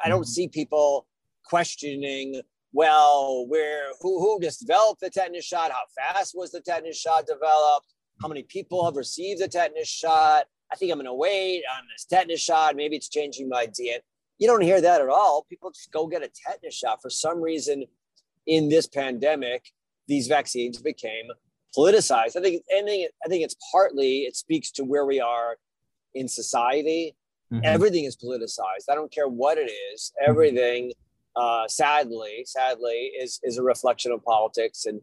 I 0.02 0.08
don't 0.08 0.22
mm-hmm. 0.22 0.28
see 0.28 0.48
people 0.48 1.06
questioning 1.44 2.40
well, 2.72 3.46
where 3.48 3.86
who 4.02 4.20
who 4.20 4.38
just 4.40 4.60
developed 4.60 5.00
the 5.00 5.08
tetanus 5.08 5.46
shot? 5.46 5.70
How 5.70 5.84
fast 5.96 6.34
was 6.36 6.50
the 6.50 6.60
tetanus 6.60 6.98
shot 6.98 7.26
developed? 7.26 7.94
How 8.20 8.28
many 8.28 8.42
people 8.42 8.84
have 8.84 8.96
received 8.96 9.40
the 9.40 9.48
tetanus 9.48 9.88
shot? 9.88 10.44
I 10.70 10.76
think 10.76 10.92
I'm 10.92 10.98
going 10.98 11.06
to 11.06 11.14
wait 11.14 11.62
on 11.74 11.84
this 11.94 12.04
tetanus 12.04 12.40
shot. 12.40 12.76
Maybe 12.76 12.96
it's 12.96 13.08
changing 13.08 13.48
my 13.48 13.66
DNA. 13.66 14.00
You 14.38 14.46
don't 14.46 14.60
hear 14.60 14.80
that 14.80 15.00
at 15.00 15.08
all. 15.08 15.46
People 15.48 15.70
just 15.70 15.90
go 15.90 16.06
get 16.06 16.22
a 16.22 16.28
tetanus 16.28 16.74
shot. 16.74 17.00
For 17.00 17.08
some 17.08 17.40
reason, 17.40 17.84
in 18.46 18.68
this 18.68 18.86
pandemic, 18.86 19.72
these 20.06 20.26
vaccines 20.26 20.76
became 20.80 21.28
politicized. 21.76 22.36
I 22.36 22.40
think, 22.40 22.62
I 22.70 22.82
think, 22.82 23.10
I 23.24 23.28
think 23.28 23.44
it's 23.44 23.56
partly 23.72 24.20
it 24.20 24.36
speaks 24.36 24.70
to 24.72 24.84
where 24.84 25.04
we 25.06 25.20
are 25.20 25.56
in 26.14 26.28
society. 26.28 27.14
Mm-hmm. 27.52 27.64
Everything 27.64 28.04
is 28.04 28.16
politicized. 28.16 28.90
I 28.90 28.94
don't 28.94 29.12
care 29.12 29.28
what 29.28 29.58
it 29.58 29.70
is. 29.92 30.12
Everything 30.26 30.92
uh, 31.36 31.68
sadly, 31.68 32.44
sadly, 32.46 33.12
is 33.20 33.38
is 33.42 33.58
a 33.58 33.62
reflection 33.62 34.10
of 34.10 34.24
politics, 34.24 34.86
and 34.86 35.00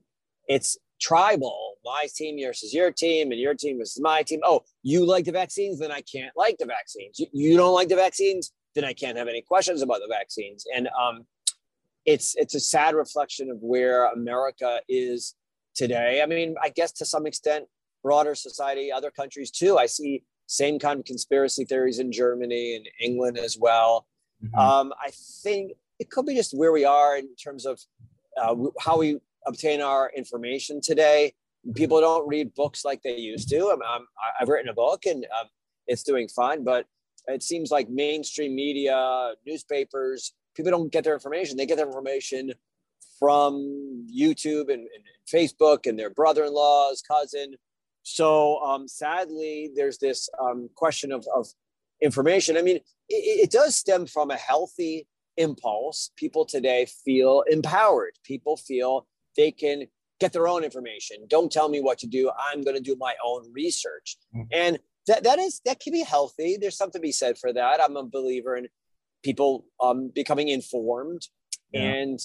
it's 0.47 0.77
tribal. 0.99 1.75
My 1.85 2.07
team 2.13 2.39
versus 2.43 2.73
your 2.73 2.91
team, 2.91 3.31
and 3.31 3.39
your 3.39 3.53
team 3.53 3.77
versus 3.77 4.01
my 4.01 4.23
team. 4.23 4.39
Oh, 4.43 4.63
you 4.81 5.05
like 5.05 5.25
the 5.25 5.31
vaccines, 5.31 5.79
then 5.79 5.91
I 5.91 6.01
can't 6.01 6.35
like 6.35 6.57
the 6.57 6.65
vaccines. 6.65 7.19
You, 7.19 7.27
you 7.31 7.57
don't 7.57 7.75
like 7.75 7.89
the 7.89 7.95
vaccines, 7.95 8.51
then 8.73 8.83
I 8.83 8.93
can't 8.93 9.17
have 9.17 9.27
any 9.27 9.41
questions 9.41 9.81
about 9.81 9.99
the 9.99 10.07
vaccines. 10.09 10.65
And 10.75 10.89
um, 10.99 11.25
it's 12.05 12.35
it's 12.35 12.55
a 12.55 12.59
sad 12.59 12.95
reflection 12.95 13.51
of 13.51 13.57
where 13.61 14.05
America 14.05 14.81
is 14.89 15.35
today. 15.75 16.21
I 16.21 16.25
mean, 16.25 16.55
I 16.61 16.69
guess 16.69 16.91
to 16.93 17.05
some 17.05 17.25
extent, 17.25 17.65
broader 18.03 18.35
society, 18.35 18.91
other 18.91 19.11
countries 19.11 19.51
too. 19.51 19.77
I 19.77 19.85
see 19.85 20.23
same 20.47 20.77
kind 20.77 20.99
of 20.99 21.05
conspiracy 21.05 21.65
theories 21.65 21.99
in 21.99 22.11
Germany 22.11 22.75
and 22.75 22.87
England 22.99 23.37
as 23.37 23.57
well. 23.57 24.05
Mm-hmm. 24.43 24.59
Um, 24.59 24.93
I 25.01 25.09
think 25.41 25.73
it 25.99 26.09
could 26.09 26.25
be 26.25 26.35
just 26.35 26.55
where 26.55 26.71
we 26.71 26.85
are 26.85 27.17
in 27.17 27.35
terms 27.35 27.65
of 27.65 27.79
uh, 28.41 28.55
how 28.79 28.97
we 28.97 29.19
obtain 29.45 29.81
our 29.81 30.11
information 30.15 30.81
today. 30.81 31.33
People 31.75 32.01
don't 32.01 32.27
read 32.27 32.53
books 32.55 32.83
like 32.83 33.01
they 33.03 33.17
used 33.17 33.49
to. 33.49 33.69
I'm, 33.69 34.05
I've 34.39 34.49
written 34.49 34.69
a 34.69 34.73
book 34.73 35.05
and 35.05 35.25
um, 35.39 35.47
it's 35.87 36.03
doing 36.03 36.27
fine, 36.27 36.63
but 36.63 36.85
it 37.27 37.41
seems 37.41 37.71
like 37.71 37.89
mainstream 37.89 38.53
media, 38.53 39.33
newspapers, 39.47 40.33
people 40.55 40.71
don't 40.71 40.91
get 40.91 41.03
their 41.03 41.13
information. 41.13 41.57
They 41.57 41.65
get 41.65 41.77
their 41.77 41.87
information 41.87 42.51
from 43.19 44.07
YouTube 44.13 44.71
and, 44.71 44.81
and 44.81 45.03
Facebook 45.27 45.87
and 45.87 45.97
their 45.97 46.09
brother-in-law's 46.09 47.01
cousin. 47.01 47.55
So 48.03 48.59
um, 48.61 48.87
sadly, 48.87 49.71
there's 49.75 49.97
this 49.97 50.29
um, 50.41 50.69
question 50.75 51.11
of, 51.11 51.25
of 51.33 51.47
information. 52.01 52.57
I 52.57 52.61
mean, 52.61 52.77
it, 53.09 53.43
it 53.43 53.51
does 53.51 53.75
stem 53.75 54.05
from 54.05 54.31
a 54.31 54.35
healthy 54.35 55.07
impulse. 55.37 56.11
People 56.17 56.45
today 56.45 56.85
feel 57.05 57.43
empowered. 57.49 58.13
People 58.23 58.57
feel 58.57 59.07
they 59.37 59.51
can 59.51 59.85
get 60.19 60.33
their 60.33 60.47
own 60.47 60.63
information. 60.63 61.17
Don't 61.27 61.51
tell 61.51 61.69
me 61.69 61.81
what 61.81 61.97
to 61.99 62.07
do. 62.07 62.31
I'm 62.51 62.61
going 62.61 62.75
to 62.75 62.81
do 62.81 62.95
my 62.99 63.15
own 63.25 63.51
research. 63.51 64.17
Mm-hmm. 64.35 64.47
And 64.51 64.79
that, 65.07 65.23
that 65.23 65.39
is 65.39 65.61
that 65.65 65.79
can 65.79 65.91
be 65.91 66.03
healthy. 66.03 66.57
There's 66.59 66.77
something 66.77 67.01
to 67.01 67.07
be 67.07 67.11
said 67.11 67.37
for 67.37 67.51
that. 67.51 67.81
I'm 67.81 67.97
a 67.97 68.03
believer 68.03 68.55
in 68.55 68.67
people 69.23 69.65
um, 69.79 70.11
becoming 70.13 70.49
informed. 70.49 71.27
Yeah. 71.71 71.81
And 71.81 72.19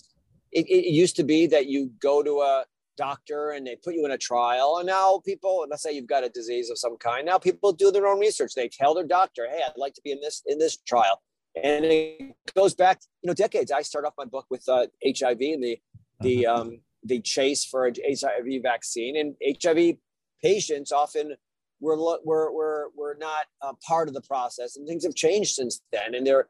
it, 0.53 0.67
it 0.69 0.93
used 0.93 1.17
to 1.17 1.25
be 1.25 1.47
that 1.47 1.67
you 1.67 1.91
go 2.01 2.23
to 2.23 2.41
a 2.41 2.65
doctor 2.97 3.51
and 3.51 3.67
they 3.67 3.77
put 3.77 3.95
you 3.95 4.05
in 4.05 4.11
a 4.11 4.19
trial. 4.19 4.77
And 4.79 4.87
now 4.87 5.23
people, 5.25 5.67
let's 5.71 5.83
say 5.83 5.93
you've 5.93 6.07
got 6.07 6.25
a 6.25 6.29
disease 6.29 6.69
of 6.69 6.79
some 6.79 6.97
kind. 6.99 7.25
Now 7.25 7.39
people 7.39 7.73
do 7.73 7.91
their 7.91 8.07
own 8.07 8.19
research. 8.19 8.53
They 8.55 8.69
tell 8.69 8.95
their 8.95 9.07
doctor, 9.07 9.47
"Hey, 9.49 9.63
I'd 9.65 9.73
like 9.77 9.95
to 9.95 10.03
be 10.03 10.13
in 10.13 10.21
this 10.21 10.43
in 10.47 10.59
this 10.59 10.77
trial." 10.77 11.23
And 11.63 11.85
it 11.85 12.37
goes 12.55 12.75
back, 12.75 13.01
you 13.23 13.29
know, 13.29 13.35
decades. 13.35 13.73
I 13.73 13.83
start 13.83 14.05
off 14.05 14.15
my 14.19 14.25
book 14.25 14.47
with 14.51 14.69
uh, 14.69 14.87
HIV 15.05 15.41
and 15.41 15.63
the 15.63 15.79
the 16.21 16.43
mm-hmm. 16.45 16.61
um, 16.61 16.81
the 17.05 17.21
chase 17.21 17.65
for 17.65 17.87
an 17.87 17.95
HIV 18.05 18.63
vaccine, 18.63 19.17
and 19.17 19.37
HIV 19.63 19.97
patients 20.43 20.93
often 20.93 21.37
were 21.81 21.97
were 22.25 22.53
were, 22.53 22.91
were 22.97 23.17
not 23.19 23.47
uh, 23.63 23.73
part 23.87 24.09
of 24.09 24.15
the 24.15 24.21
process, 24.23 24.77
and 24.77 24.87
things 24.87 25.05
have 25.05 25.15
changed 25.15 25.55
since 25.55 25.81
then. 25.93 26.15
And 26.15 26.27
they're 26.27 26.49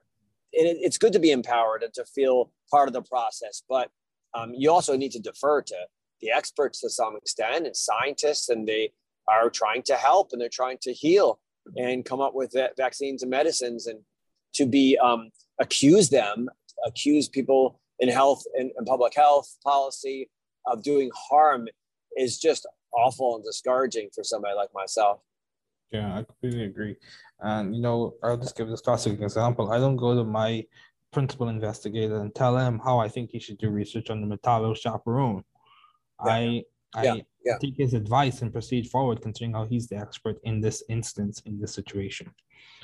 and 0.54 0.66
it, 0.66 0.78
it's 0.80 0.98
good 0.98 1.12
to 1.12 1.18
be 1.18 1.30
empowered 1.30 1.82
and 1.82 1.92
to 1.94 2.04
feel 2.04 2.50
part 2.70 2.88
of 2.88 2.94
the 2.94 3.02
process, 3.02 3.62
but 3.68 3.90
um, 4.34 4.52
you 4.54 4.70
also 4.70 4.96
need 4.96 5.12
to 5.12 5.20
defer 5.20 5.62
to 5.62 5.76
the 6.20 6.30
experts 6.30 6.80
to 6.80 6.90
some 6.90 7.16
extent 7.16 7.66
and 7.66 7.76
scientists, 7.76 8.48
and 8.48 8.66
they 8.66 8.92
are 9.28 9.50
trying 9.50 9.82
to 9.82 9.94
help 9.94 10.30
and 10.32 10.40
they're 10.40 10.48
trying 10.48 10.78
to 10.82 10.92
heal 10.92 11.38
and 11.76 12.04
come 12.04 12.20
up 12.20 12.34
with 12.34 12.54
vaccines 12.76 13.22
and 13.22 13.30
medicines 13.30 13.86
and 13.86 14.00
to 14.54 14.64
be 14.64 14.98
um, 14.98 15.30
accuse 15.60 16.08
them, 16.08 16.48
accuse 16.86 17.28
people 17.28 17.80
in 17.98 18.08
health 18.08 18.42
and, 18.54 18.70
and 18.76 18.86
public 18.86 19.14
health 19.14 19.56
policy 19.62 20.30
of 20.66 20.82
doing 20.82 21.10
harm 21.14 21.68
is 22.16 22.38
just 22.38 22.66
awful 22.92 23.36
and 23.36 23.44
discouraging 23.44 24.08
for 24.14 24.24
somebody 24.24 24.54
like 24.54 24.70
myself. 24.74 25.20
Yeah, 25.90 26.18
I 26.18 26.22
completely 26.22 26.64
agree. 26.64 26.96
And 27.40 27.74
you 27.74 27.82
know, 27.82 28.14
I'll 28.22 28.36
just 28.36 28.56
give 28.56 28.68
this 28.68 28.80
classic 28.80 29.20
example. 29.20 29.70
I 29.72 29.78
don't 29.78 29.96
go 29.96 30.14
to 30.14 30.24
my 30.24 30.64
principal 31.12 31.48
investigator 31.48 32.20
and 32.20 32.34
tell 32.34 32.56
him 32.58 32.78
how 32.78 32.98
I 32.98 33.08
think 33.08 33.30
he 33.30 33.38
should 33.38 33.58
do 33.58 33.70
research 33.70 34.10
on 34.10 34.20
the 34.20 34.36
Metallo 34.36 34.76
chaperone. 34.76 35.44
Yeah. 36.24 36.32
I 36.32 36.64
I 36.94 37.04
yeah. 37.04 37.14
Yeah. 37.44 37.58
take 37.60 37.76
his 37.76 37.94
advice 37.94 38.42
and 38.42 38.52
proceed 38.52 38.88
forward, 38.88 39.20
considering 39.22 39.52
how 39.52 39.64
he's 39.64 39.88
the 39.88 39.96
expert 39.96 40.38
in 40.44 40.60
this 40.60 40.82
instance, 40.88 41.42
in 41.46 41.60
this 41.60 41.72
situation. 41.74 42.32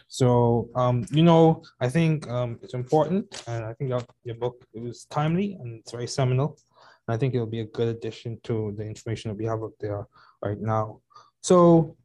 So, 0.08 0.68
um, 0.74 1.06
you 1.10 1.22
know, 1.22 1.62
I 1.80 1.88
think 1.88 2.28
um, 2.28 2.58
it's 2.62 2.74
important, 2.74 3.42
and 3.46 3.64
I 3.64 3.72
think 3.74 3.90
your 4.24 4.36
book 4.36 4.64
it 4.74 4.80
was 4.80 5.06
timely 5.06 5.56
and 5.60 5.80
it's 5.80 5.92
very 5.92 6.06
seminal. 6.06 6.58
And 7.06 7.14
I 7.14 7.18
think 7.18 7.34
it'll 7.34 7.46
be 7.46 7.60
a 7.60 7.66
good 7.66 7.88
addition 7.88 8.38
to 8.44 8.74
the 8.76 8.84
information 8.84 9.30
that 9.30 9.36
we 9.36 9.44
have 9.46 9.62
up 9.62 9.72
there 9.80 10.06
right 10.42 10.60
now. 10.60 11.00
So, 11.42 11.96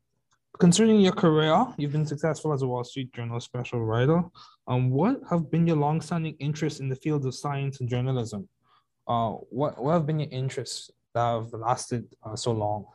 concerning 0.60 1.00
your 1.00 1.13
career, 1.13 1.65
you've 1.78 1.93
been 1.93 2.06
successful 2.06 2.54
as 2.54 2.62
a 2.62 2.67
Wall 2.67 2.84
Street 2.84 3.13
Journal 3.13 3.39
special 3.39 3.84
writer. 3.84 4.22
Um, 4.67 4.89
what 4.89 5.22
have 5.30 5.50
been 5.50 5.65
your 5.65 5.78
long-standing 5.78 6.36
interests 6.39 6.80
in 6.80 6.89
the 6.89 6.95
fields 6.95 7.26
of 7.26 7.34
science 7.34 7.80
and 7.80 7.89
journalism? 7.89 8.48
Uh, 9.08 9.32
what 9.50 9.82
what 9.82 9.93
have 9.93 10.06
been 10.06 10.19
your 10.19 10.30
interests 10.30 10.91
that 11.15 11.22
have 11.22 11.54
lasted 11.54 12.06
uh, 12.24 12.36
so 12.36 12.52
long? 12.52 12.86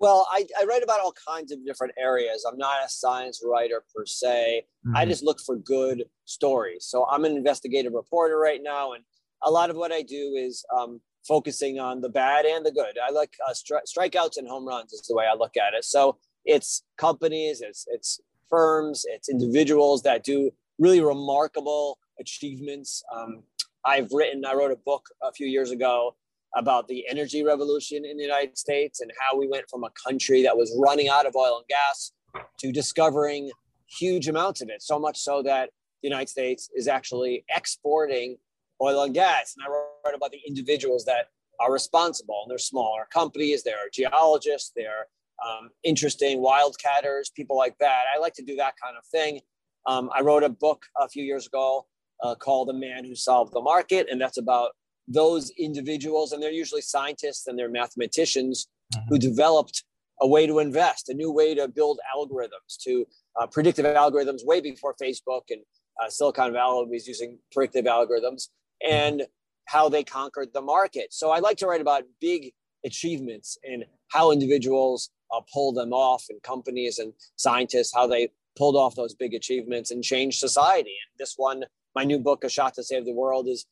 Well, 0.00 0.28
I, 0.30 0.46
I, 0.60 0.64
write 0.64 0.84
about 0.84 1.00
all 1.00 1.12
kinds 1.26 1.50
of 1.50 1.64
different 1.66 1.94
areas. 1.98 2.44
I'm 2.48 2.58
not 2.58 2.84
a 2.84 2.88
science 2.88 3.42
writer 3.44 3.82
per 3.92 4.06
se. 4.06 4.62
Mm-hmm. 4.86 4.96
I 4.96 5.04
just 5.06 5.24
look 5.24 5.40
for 5.40 5.56
good 5.56 6.04
stories. 6.24 6.86
So 6.86 7.04
I'm 7.10 7.24
an 7.24 7.34
investigative 7.36 7.94
reporter 7.94 8.38
right 8.38 8.60
now, 8.62 8.92
and 8.92 9.02
a 9.42 9.50
lot 9.50 9.70
of 9.70 9.76
what 9.76 9.90
I 9.90 10.02
do 10.02 10.34
is 10.38 10.64
um, 10.76 11.00
focusing 11.28 11.78
on 11.78 12.00
the 12.00 12.08
bad 12.08 12.46
and 12.46 12.64
the 12.64 12.72
good. 12.72 12.96
I 13.06 13.10
like 13.10 13.34
uh, 13.46 13.52
stri- 13.52 13.86
strikeouts 13.86 14.38
and 14.38 14.48
home 14.48 14.66
runs 14.66 14.92
is 14.92 15.02
the 15.02 15.14
way 15.14 15.26
I 15.30 15.36
look 15.36 15.56
at 15.56 15.74
it. 15.74 15.84
So 15.84 16.16
it's 16.44 16.82
companies, 16.96 17.60
it's 17.60 17.86
it's 17.88 18.20
firms, 18.48 19.04
it's 19.08 19.28
individuals 19.28 20.02
that 20.02 20.24
do 20.24 20.50
really 20.78 21.00
remarkable 21.00 21.98
achievements. 22.18 23.02
Um, 23.14 23.42
I've 23.84 24.10
written, 24.12 24.44
I 24.44 24.54
wrote 24.54 24.72
a 24.72 24.76
book 24.76 25.06
a 25.22 25.32
few 25.32 25.46
years 25.46 25.70
ago 25.70 26.16
about 26.56 26.88
the 26.88 27.04
energy 27.08 27.44
revolution 27.44 28.04
in 28.04 28.16
the 28.16 28.22
United 28.22 28.56
States 28.56 29.00
and 29.00 29.12
how 29.20 29.38
we 29.38 29.46
went 29.46 29.68
from 29.70 29.84
a 29.84 29.90
country 30.06 30.42
that 30.42 30.56
was 30.56 30.74
running 30.78 31.08
out 31.08 31.26
of 31.26 31.36
oil 31.36 31.58
and 31.58 31.66
gas 31.68 32.12
to 32.58 32.72
discovering 32.72 33.50
huge 33.86 34.28
amounts 34.28 34.60
of 34.60 34.68
it. 34.68 34.82
So 34.82 34.98
much 34.98 35.18
so 35.18 35.42
that 35.42 35.70
the 36.02 36.08
United 36.08 36.28
States 36.28 36.70
is 36.74 36.88
actually 36.88 37.44
exporting 37.54 38.36
oil 38.82 39.02
and 39.02 39.14
gas. 39.14 39.54
And 39.56 39.66
I 39.66 39.70
wrote 39.70 40.14
about 40.14 40.30
the 40.30 40.40
individuals 40.46 41.04
that 41.04 41.26
are 41.60 41.72
responsible, 41.72 42.40
and 42.42 42.50
they're 42.50 42.58
smaller 42.58 43.06
companies, 43.12 43.62
they're 43.62 43.88
geologists, 43.92 44.72
they're 44.76 45.06
um, 45.46 45.70
interesting 45.84 46.38
wildcatters, 46.38 47.32
people 47.34 47.56
like 47.56 47.76
that. 47.78 48.04
I 48.14 48.18
like 48.18 48.34
to 48.34 48.44
do 48.44 48.56
that 48.56 48.74
kind 48.82 48.96
of 48.96 49.04
thing. 49.06 49.40
Um, 49.86 50.10
I 50.14 50.20
wrote 50.20 50.42
a 50.42 50.48
book 50.48 50.82
a 51.00 51.08
few 51.08 51.24
years 51.24 51.46
ago 51.46 51.86
uh, 52.22 52.34
called 52.34 52.68
The 52.68 52.74
Man 52.74 53.04
Who 53.04 53.14
Solved 53.14 53.52
the 53.52 53.60
Market, 53.60 54.08
and 54.10 54.20
that's 54.20 54.38
about 54.38 54.70
those 55.06 55.50
individuals, 55.58 56.32
and 56.32 56.42
they're 56.42 56.50
usually 56.50 56.82
scientists 56.82 57.46
and 57.46 57.58
they're 57.58 57.70
mathematicians 57.70 58.68
mm-hmm. 58.94 59.08
who 59.08 59.18
developed 59.18 59.84
a 60.20 60.26
way 60.26 60.46
to 60.46 60.58
invest, 60.58 61.08
a 61.08 61.14
new 61.14 61.30
way 61.30 61.54
to 61.54 61.68
build 61.68 62.00
algorithms, 62.14 62.76
to 62.82 63.06
uh, 63.40 63.46
predictive 63.46 63.86
algorithms 63.86 64.44
way 64.44 64.60
before 64.60 64.94
Facebook 65.00 65.42
and 65.50 65.62
uh, 66.02 66.08
Silicon 66.08 66.52
Valley 66.52 66.86
was 66.90 67.08
using 67.08 67.38
predictive 67.52 67.84
algorithms, 67.84 68.48
and 68.86 69.22
how 69.66 69.88
they 69.88 70.02
conquered 70.02 70.48
the 70.54 70.62
market. 70.62 71.12
So 71.12 71.30
I 71.30 71.40
like 71.40 71.58
to 71.58 71.66
write 71.66 71.80
about 71.80 72.04
big 72.20 72.52
achievements 72.84 73.58
and 73.62 73.84
how 74.08 74.30
individuals 74.30 75.10
uh, 75.34 75.40
pull 75.52 75.72
them 75.72 75.92
off, 75.92 76.24
and 76.30 76.42
companies 76.42 76.98
and 76.98 77.12
scientists 77.36 77.92
how 77.94 78.06
they 78.06 78.30
pulled 78.56 78.76
off 78.76 78.94
those 78.94 79.14
big 79.14 79.34
achievements 79.34 79.90
and 79.90 80.02
changed 80.02 80.38
society. 80.38 80.90
And 80.90 81.18
this 81.18 81.34
one, 81.36 81.64
my 81.94 82.04
new 82.04 82.18
book, 82.18 82.44
A 82.44 82.48
Shot 82.48 82.74
to 82.74 82.82
Save 82.82 83.04
the 83.04 83.12
World, 83.12 83.46
is 83.48 83.66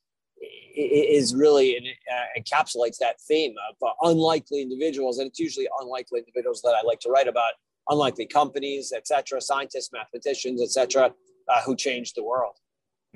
is 0.76 1.34
really 1.34 1.78
uh, 1.78 2.40
encapsulates 2.40 2.98
that 2.98 3.18
theme 3.22 3.54
of 3.70 3.88
uh, 3.88 3.92
unlikely 4.02 4.60
individuals, 4.60 5.18
and 5.18 5.28
it's 5.28 5.38
usually 5.38 5.66
unlikely 5.80 6.18
individuals 6.20 6.60
that 6.62 6.74
I 6.78 6.82
like 6.82 7.00
to 7.00 7.10
write 7.10 7.28
about, 7.28 7.52
unlikely 7.88 8.26
companies, 8.26 8.92
etc., 8.94 9.40
scientists, 9.40 9.90
mathematicians, 9.92 10.60
etc., 10.60 11.14
uh, 11.48 11.62
who 11.62 11.74
changed 11.74 12.16
the 12.16 12.24
world. 12.24 12.56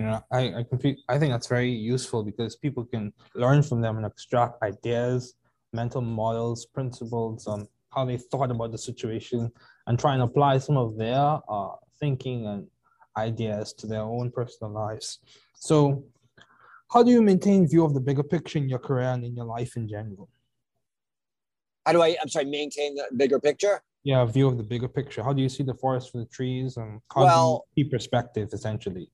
Yeah, 0.01 0.21
I 0.33 0.55
I, 0.55 0.63
compete, 0.63 0.99
I 1.11 1.19
think 1.19 1.31
that's 1.31 1.47
very 1.47 1.71
useful 1.71 2.25
because 2.25 2.57
people 2.57 2.87
can 2.87 3.13
learn 3.35 3.63
from 3.63 3.83
them 3.83 3.99
and 3.99 4.07
extract 4.07 4.63
ideas, 4.63 5.35
mental 5.75 6.01
models, 6.01 6.65
principles 6.65 7.47
on 7.47 7.69
how 7.91 8.07
they 8.07 8.17
thought 8.17 8.51
about 8.51 8.73
the 8.73 8.79
situation, 8.79 9.53
and 9.87 9.99
try 9.99 10.15
and 10.15 10.23
apply 10.23 10.57
some 10.57 10.79
of 10.79 10.97
their 10.97 11.39
uh, 11.51 11.75
thinking 12.01 12.47
and 12.47 12.67
ideas 13.19 13.75
to 13.75 13.87
their 13.87 14.01
own 14.01 14.31
personal 14.31 14.73
lives. 14.73 15.19
So 15.55 16.03
how 16.91 17.03
do 17.03 17.11
you 17.11 17.21
maintain 17.21 17.69
view 17.69 17.85
of 17.85 17.93
the 17.93 18.01
bigger 18.01 18.23
picture 18.23 18.59
in 18.59 18.71
your 18.71 18.79
career 18.79 19.11
and 19.11 19.23
in 19.23 19.37
your 19.37 19.45
life 19.45 19.77
in 19.77 19.87
general? 19.87 20.31
How 21.85 21.93
do 21.93 22.01
I, 22.01 22.17
I'm 22.23 22.29
sorry, 22.31 22.47
maintain 22.47 22.95
the 22.95 23.05
bigger 23.15 23.39
picture? 23.39 23.83
Yeah, 24.03 24.25
view 24.25 24.49
of 24.49 24.57
the 24.57 24.63
bigger 24.63 24.89
picture. 24.89 25.23
How 25.23 25.35
do 25.35 25.43
you 25.43 25.51
see 25.51 25.63
the 25.63 25.75
forest 25.75 26.11
for 26.11 26.19
the 26.19 26.27
trees 26.27 26.79
and 26.79 27.03
how 27.15 27.25
well, 27.25 27.67
do 27.75 27.83
you 27.83 27.85
keep 27.85 27.93
perspective 27.93 28.49
essentially? 28.55 29.11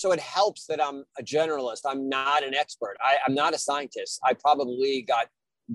So 0.00 0.12
it 0.12 0.20
helps 0.20 0.64
that 0.64 0.82
I'm 0.82 1.04
a 1.18 1.22
generalist. 1.22 1.80
I'm 1.84 2.08
not 2.08 2.42
an 2.42 2.54
expert. 2.54 2.96
I, 3.02 3.16
I'm 3.26 3.34
not 3.34 3.52
a 3.52 3.58
scientist. 3.58 4.18
I 4.24 4.32
probably 4.32 5.02
got 5.02 5.26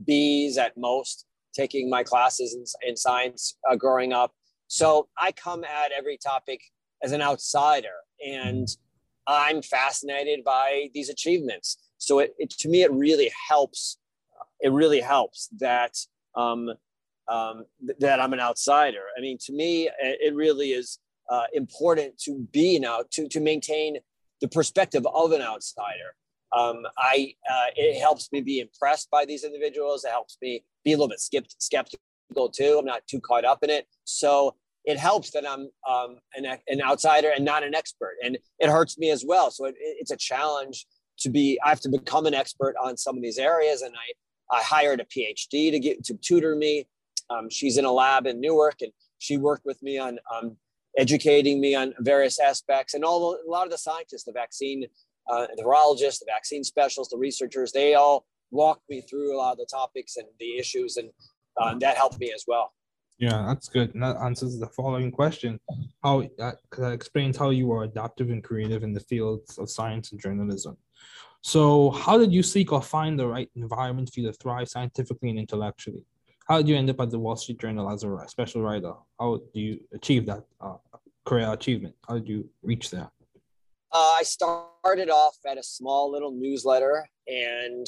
B's 0.03 0.57
at 0.57 0.75
most 0.75 1.27
taking 1.53 1.91
my 1.91 2.01
classes 2.01 2.55
in, 2.55 2.89
in 2.89 2.97
science 2.97 3.55
uh, 3.69 3.75
growing 3.75 4.13
up. 4.13 4.31
So 4.65 5.09
I 5.15 5.31
come 5.31 5.63
at 5.63 5.91
every 5.95 6.17
topic 6.17 6.59
as 7.03 7.11
an 7.11 7.21
outsider, 7.21 7.97
and 8.25 8.67
I'm 9.27 9.61
fascinated 9.61 10.43
by 10.43 10.89
these 10.95 11.09
achievements. 11.09 11.77
So 11.99 12.17
it, 12.17 12.33
it 12.39 12.49
to 12.49 12.67
me, 12.67 12.81
it 12.81 12.91
really 12.91 13.31
helps. 13.47 13.99
It 14.59 14.71
really 14.71 15.01
helps 15.01 15.49
that 15.59 15.93
um, 16.33 16.71
um, 17.27 17.65
that 17.99 18.19
I'm 18.19 18.33
an 18.33 18.39
outsider. 18.39 19.03
I 19.15 19.21
mean, 19.21 19.37
to 19.41 19.53
me, 19.53 19.87
it 19.99 20.33
really 20.33 20.71
is 20.71 20.97
uh, 21.29 21.43
important 21.53 22.17
to 22.21 22.47
be 22.51 22.79
now 22.79 23.03
to 23.11 23.27
to 23.27 23.39
maintain 23.39 23.97
the 24.41 24.47
perspective 24.47 25.05
of 25.13 25.31
an 25.31 25.41
outsider. 25.41 26.15
Um, 26.55 26.83
I 26.97 27.33
uh, 27.49 27.67
it 27.75 27.99
helps 27.99 28.31
me 28.31 28.41
be 28.41 28.59
impressed 28.59 29.09
by 29.09 29.25
these 29.25 29.43
individuals. 29.43 30.05
It 30.05 30.11
helps 30.11 30.37
me 30.41 30.63
be 30.83 30.93
a 30.93 30.97
little 30.97 31.09
bit 31.09 31.19
skeptical 31.19 32.49
too. 32.49 32.77
I'm 32.79 32.85
not 32.85 33.05
too 33.07 33.19
caught 33.19 33.45
up 33.45 33.63
in 33.63 33.69
it, 33.69 33.87
so 34.03 34.55
it 34.85 34.97
helps 34.97 35.31
that 35.31 35.49
I'm 35.49 35.69
um, 35.89 36.17
an, 36.35 36.45
an 36.67 36.81
outsider 36.81 37.31
and 37.35 37.43
not 37.43 37.63
an 37.63 37.73
expert, 37.73 38.15
and 38.23 38.37
it 38.59 38.69
hurts 38.69 38.97
me 38.97 39.09
as 39.09 39.25
well. 39.27 39.51
So 39.51 39.65
it, 39.65 39.75
it's 39.79 40.11
a 40.11 40.17
challenge 40.17 40.85
to 41.19 41.29
be. 41.29 41.59
I 41.63 41.69
have 41.69 41.81
to 41.81 41.89
become 41.89 42.25
an 42.25 42.33
expert 42.33 42.75
on 42.81 42.95
some 42.97 43.17
of 43.17 43.23
these 43.23 43.37
areas, 43.37 43.81
and 43.81 43.93
I 43.95 44.57
I 44.57 44.61
hired 44.61 45.01
a 45.01 45.05
PhD 45.05 45.71
to 45.71 45.79
get 45.79 46.03
to 46.05 46.13
tutor 46.15 46.55
me. 46.55 46.87
Um, 47.29 47.49
she's 47.49 47.77
in 47.77 47.85
a 47.85 47.91
lab 47.91 48.27
in 48.27 48.39
Newark, 48.39 48.81
and 48.81 48.91
she 49.17 49.37
worked 49.37 49.65
with 49.65 49.81
me 49.81 49.97
on 49.97 50.19
um, 50.33 50.57
educating 50.97 51.59
me 51.59 51.75
on 51.75 51.93
various 51.99 52.39
aspects. 52.39 52.93
And 52.93 53.03
all 53.03 53.35
a 53.35 53.49
lot 53.49 53.65
of 53.65 53.71
the 53.71 53.77
scientists, 53.77 54.23
the 54.23 54.31
vaccine, 54.31 54.85
uh, 55.29 55.47
the 55.55 55.63
virologists, 55.63 56.19
the 56.19 56.25
vaccine 56.27 56.63
specialists, 56.63 57.11
the 57.11 57.17
researchers, 57.17 57.71
they 57.71 57.95
all 57.95 58.25
walked 58.51 58.89
me 58.89 59.01
through 59.01 59.35
a 59.35 59.37
lot 59.37 59.53
of 59.53 59.57
the 59.57 59.67
topics 59.69 60.17
and 60.17 60.27
the 60.39 60.57
issues, 60.57 60.97
and 60.97 61.09
uh, 61.59 61.75
that 61.79 61.97
helped 61.97 62.19
me 62.19 62.31
as 62.33 62.45
well. 62.47 62.73
Yeah, 63.17 63.45
that's 63.47 63.69
good. 63.69 63.93
And 63.93 64.03
that 64.03 64.17
answers 64.17 64.59
the 64.59 64.67
following 64.67 65.11
question: 65.11 65.59
How 66.03 66.23
that, 66.37 66.57
that 66.77 66.91
explains 66.91 67.37
how 67.37 67.49
you 67.49 67.71
are 67.71 67.83
adaptive 67.83 68.29
and 68.29 68.43
creative 68.43 68.83
in 68.83 68.93
the 68.93 68.99
fields 68.99 69.57
of 69.57 69.69
science 69.69 70.11
and 70.11 70.21
journalism. 70.21 70.77
So, 71.41 71.91
how 71.91 72.17
did 72.17 72.33
you 72.33 72.43
seek 72.43 72.71
or 72.71 72.81
find 72.81 73.17
the 73.17 73.27
right 73.27 73.49
environment 73.55 74.11
for 74.13 74.19
you 74.19 74.27
to 74.27 74.33
thrive 74.33 74.67
scientifically 74.67 75.29
and 75.29 75.39
intellectually? 75.39 76.03
How 76.45 76.57
did 76.57 76.67
you 76.67 76.75
end 76.75 76.89
up 76.91 76.99
at 76.99 77.09
the 77.09 77.17
Wall 77.17 77.35
Street 77.35 77.59
Journal 77.59 77.89
as 77.89 78.03
a 78.03 78.27
special 78.27 78.61
writer? 78.61 78.93
How 79.19 79.41
do 79.53 79.59
you 79.59 79.79
achieve 79.93 80.27
that 80.27 80.45
uh, 80.61 80.75
career 81.25 81.51
achievement? 81.51 81.95
How 82.07 82.15
did 82.15 82.29
you 82.29 82.47
reach 82.61 82.91
there? 82.91 83.09
Uh, 83.91 84.15
I 84.19 84.23
started 84.23 85.09
off 85.09 85.37
at 85.47 85.57
a 85.57 85.63
small 85.63 86.11
little 86.11 86.31
newsletter, 86.31 87.07
and 87.27 87.87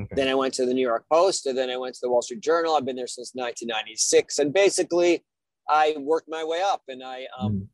okay. 0.00 0.14
then 0.14 0.28
I 0.28 0.34
went 0.34 0.54
to 0.54 0.64
the 0.64 0.72
New 0.72 0.86
York 0.86 1.04
Post, 1.12 1.46
and 1.46 1.58
then 1.58 1.68
I 1.68 1.76
went 1.76 1.96
to 1.96 2.00
the 2.02 2.08
Wall 2.08 2.22
Street 2.22 2.40
Journal. 2.40 2.74
I've 2.74 2.86
been 2.86 2.96
there 2.96 3.06
since 3.06 3.32
1996, 3.34 4.38
and 4.38 4.54
basically, 4.54 5.22
I 5.68 5.94
worked 5.98 6.30
my 6.30 6.44
way 6.44 6.62
up, 6.62 6.82
and 6.88 7.02
I 7.04 7.26
um, 7.38 7.52
mm. 7.52 7.66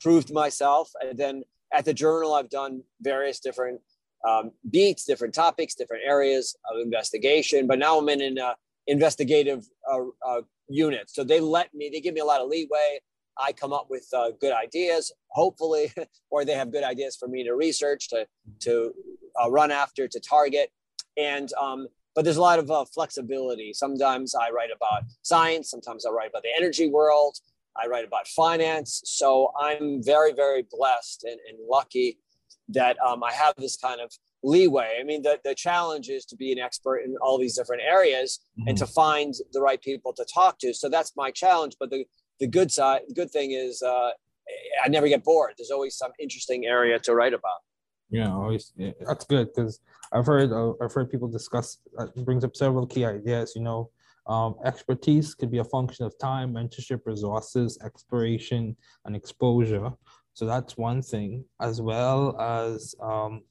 proved 0.00 0.32
myself. 0.32 0.90
And 1.02 1.18
then 1.18 1.42
at 1.70 1.84
the 1.84 1.92
Journal, 1.92 2.32
I've 2.32 2.48
done 2.48 2.82
various 3.02 3.40
different 3.40 3.80
um, 4.26 4.52
beats, 4.70 5.04
different 5.04 5.34
topics, 5.34 5.74
different 5.74 6.04
areas 6.06 6.56
of 6.72 6.80
investigation. 6.80 7.66
But 7.66 7.78
now 7.78 7.98
I'm 7.98 8.08
in 8.08 8.22
an 8.22 8.38
uh, 8.38 8.54
investigative 8.86 9.64
uh, 9.90 10.00
uh, 10.26 10.42
unit, 10.68 11.10
so 11.10 11.24
they 11.24 11.40
let 11.40 11.72
me. 11.74 11.90
They 11.92 12.00
give 12.00 12.14
me 12.14 12.20
a 12.20 12.24
lot 12.24 12.40
of 12.40 12.48
leeway. 12.48 13.00
I 13.38 13.52
come 13.52 13.72
up 13.72 13.86
with 13.88 14.06
uh, 14.14 14.32
good 14.40 14.52
ideas, 14.52 15.12
hopefully, 15.28 15.92
or 16.30 16.44
they 16.44 16.54
have 16.54 16.70
good 16.70 16.84
ideas 16.84 17.16
for 17.16 17.28
me 17.28 17.44
to 17.44 17.54
research, 17.54 18.08
to 18.08 18.26
to 18.60 18.92
uh, 19.42 19.50
run 19.50 19.70
after, 19.70 20.08
to 20.08 20.20
target, 20.20 20.70
and 21.16 21.52
um, 21.60 21.88
but 22.14 22.24
there's 22.24 22.36
a 22.36 22.42
lot 22.42 22.58
of 22.58 22.70
uh, 22.70 22.84
flexibility. 22.84 23.72
Sometimes 23.72 24.34
I 24.34 24.50
write 24.50 24.70
about 24.74 25.04
science, 25.22 25.70
sometimes 25.70 26.04
I 26.04 26.10
write 26.10 26.30
about 26.30 26.42
the 26.42 26.54
energy 26.56 26.88
world, 26.88 27.38
I 27.80 27.86
write 27.86 28.04
about 28.04 28.28
finance. 28.28 29.02
So 29.04 29.52
I'm 29.58 30.02
very, 30.02 30.32
very 30.32 30.66
blessed 30.70 31.24
and, 31.24 31.38
and 31.48 31.58
lucky 31.68 32.18
that 32.68 32.96
um, 33.00 33.22
I 33.22 33.32
have 33.32 33.54
this 33.56 33.76
kind 33.76 34.00
of 34.00 34.12
leeway. 34.42 34.98
I 35.00 35.04
mean, 35.04 35.22
the, 35.22 35.38
the 35.44 35.54
challenge 35.54 36.08
is 36.08 36.24
to 36.26 36.36
be 36.36 36.52
an 36.52 36.58
expert 36.58 36.98
in 36.98 37.16
all 37.22 37.38
these 37.38 37.56
different 37.56 37.82
areas 37.82 38.40
mm-hmm. 38.58 38.68
and 38.68 38.78
to 38.78 38.86
find 38.86 39.34
the 39.52 39.60
right 39.60 39.80
people 39.80 40.12
to 40.14 40.24
talk 40.32 40.58
to. 40.60 40.74
So 40.74 40.88
that's 40.88 41.12
my 41.16 41.30
challenge. 41.30 41.76
But 41.78 41.90
the 41.90 42.04
the 42.40 42.48
good 42.48 42.72
side, 42.72 43.02
the 43.06 43.14
good 43.14 43.30
thing 43.30 43.52
is 43.52 43.82
uh, 43.82 44.10
I 44.84 44.88
never 44.88 45.08
get 45.08 45.22
bored. 45.22 45.52
There's 45.56 45.70
always 45.70 45.96
some 45.96 46.12
interesting 46.18 46.66
area 46.66 46.98
to 47.00 47.14
write 47.14 47.34
about. 47.34 47.60
Yeah, 48.10 48.32
always. 48.32 48.72
Yeah, 48.76 48.90
that's 49.06 49.24
good 49.24 49.48
because 49.54 49.80
I've 50.12 50.26
heard 50.26 50.52
uh, 50.52 50.72
I've 50.82 50.92
heard 50.92 51.10
people 51.10 51.28
discuss. 51.28 51.78
Uh, 51.98 52.06
brings 52.16 52.44
up 52.44 52.56
several 52.56 52.86
key 52.86 53.04
ideas. 53.04 53.52
You 53.54 53.62
know, 53.62 53.90
um, 54.26 54.56
expertise 54.64 55.34
could 55.34 55.50
be 55.50 55.58
a 55.58 55.64
function 55.64 56.04
of 56.04 56.18
time, 56.18 56.52
mentorship, 56.52 57.00
resources, 57.06 57.78
exploration, 57.84 58.76
and 59.04 59.16
exposure. 59.16 59.90
So 60.34 60.46
that's 60.46 60.76
one 60.76 61.02
thing, 61.02 61.44
as 61.60 61.80
well 61.80 62.38
as 62.40 62.94
um, 63.02 63.42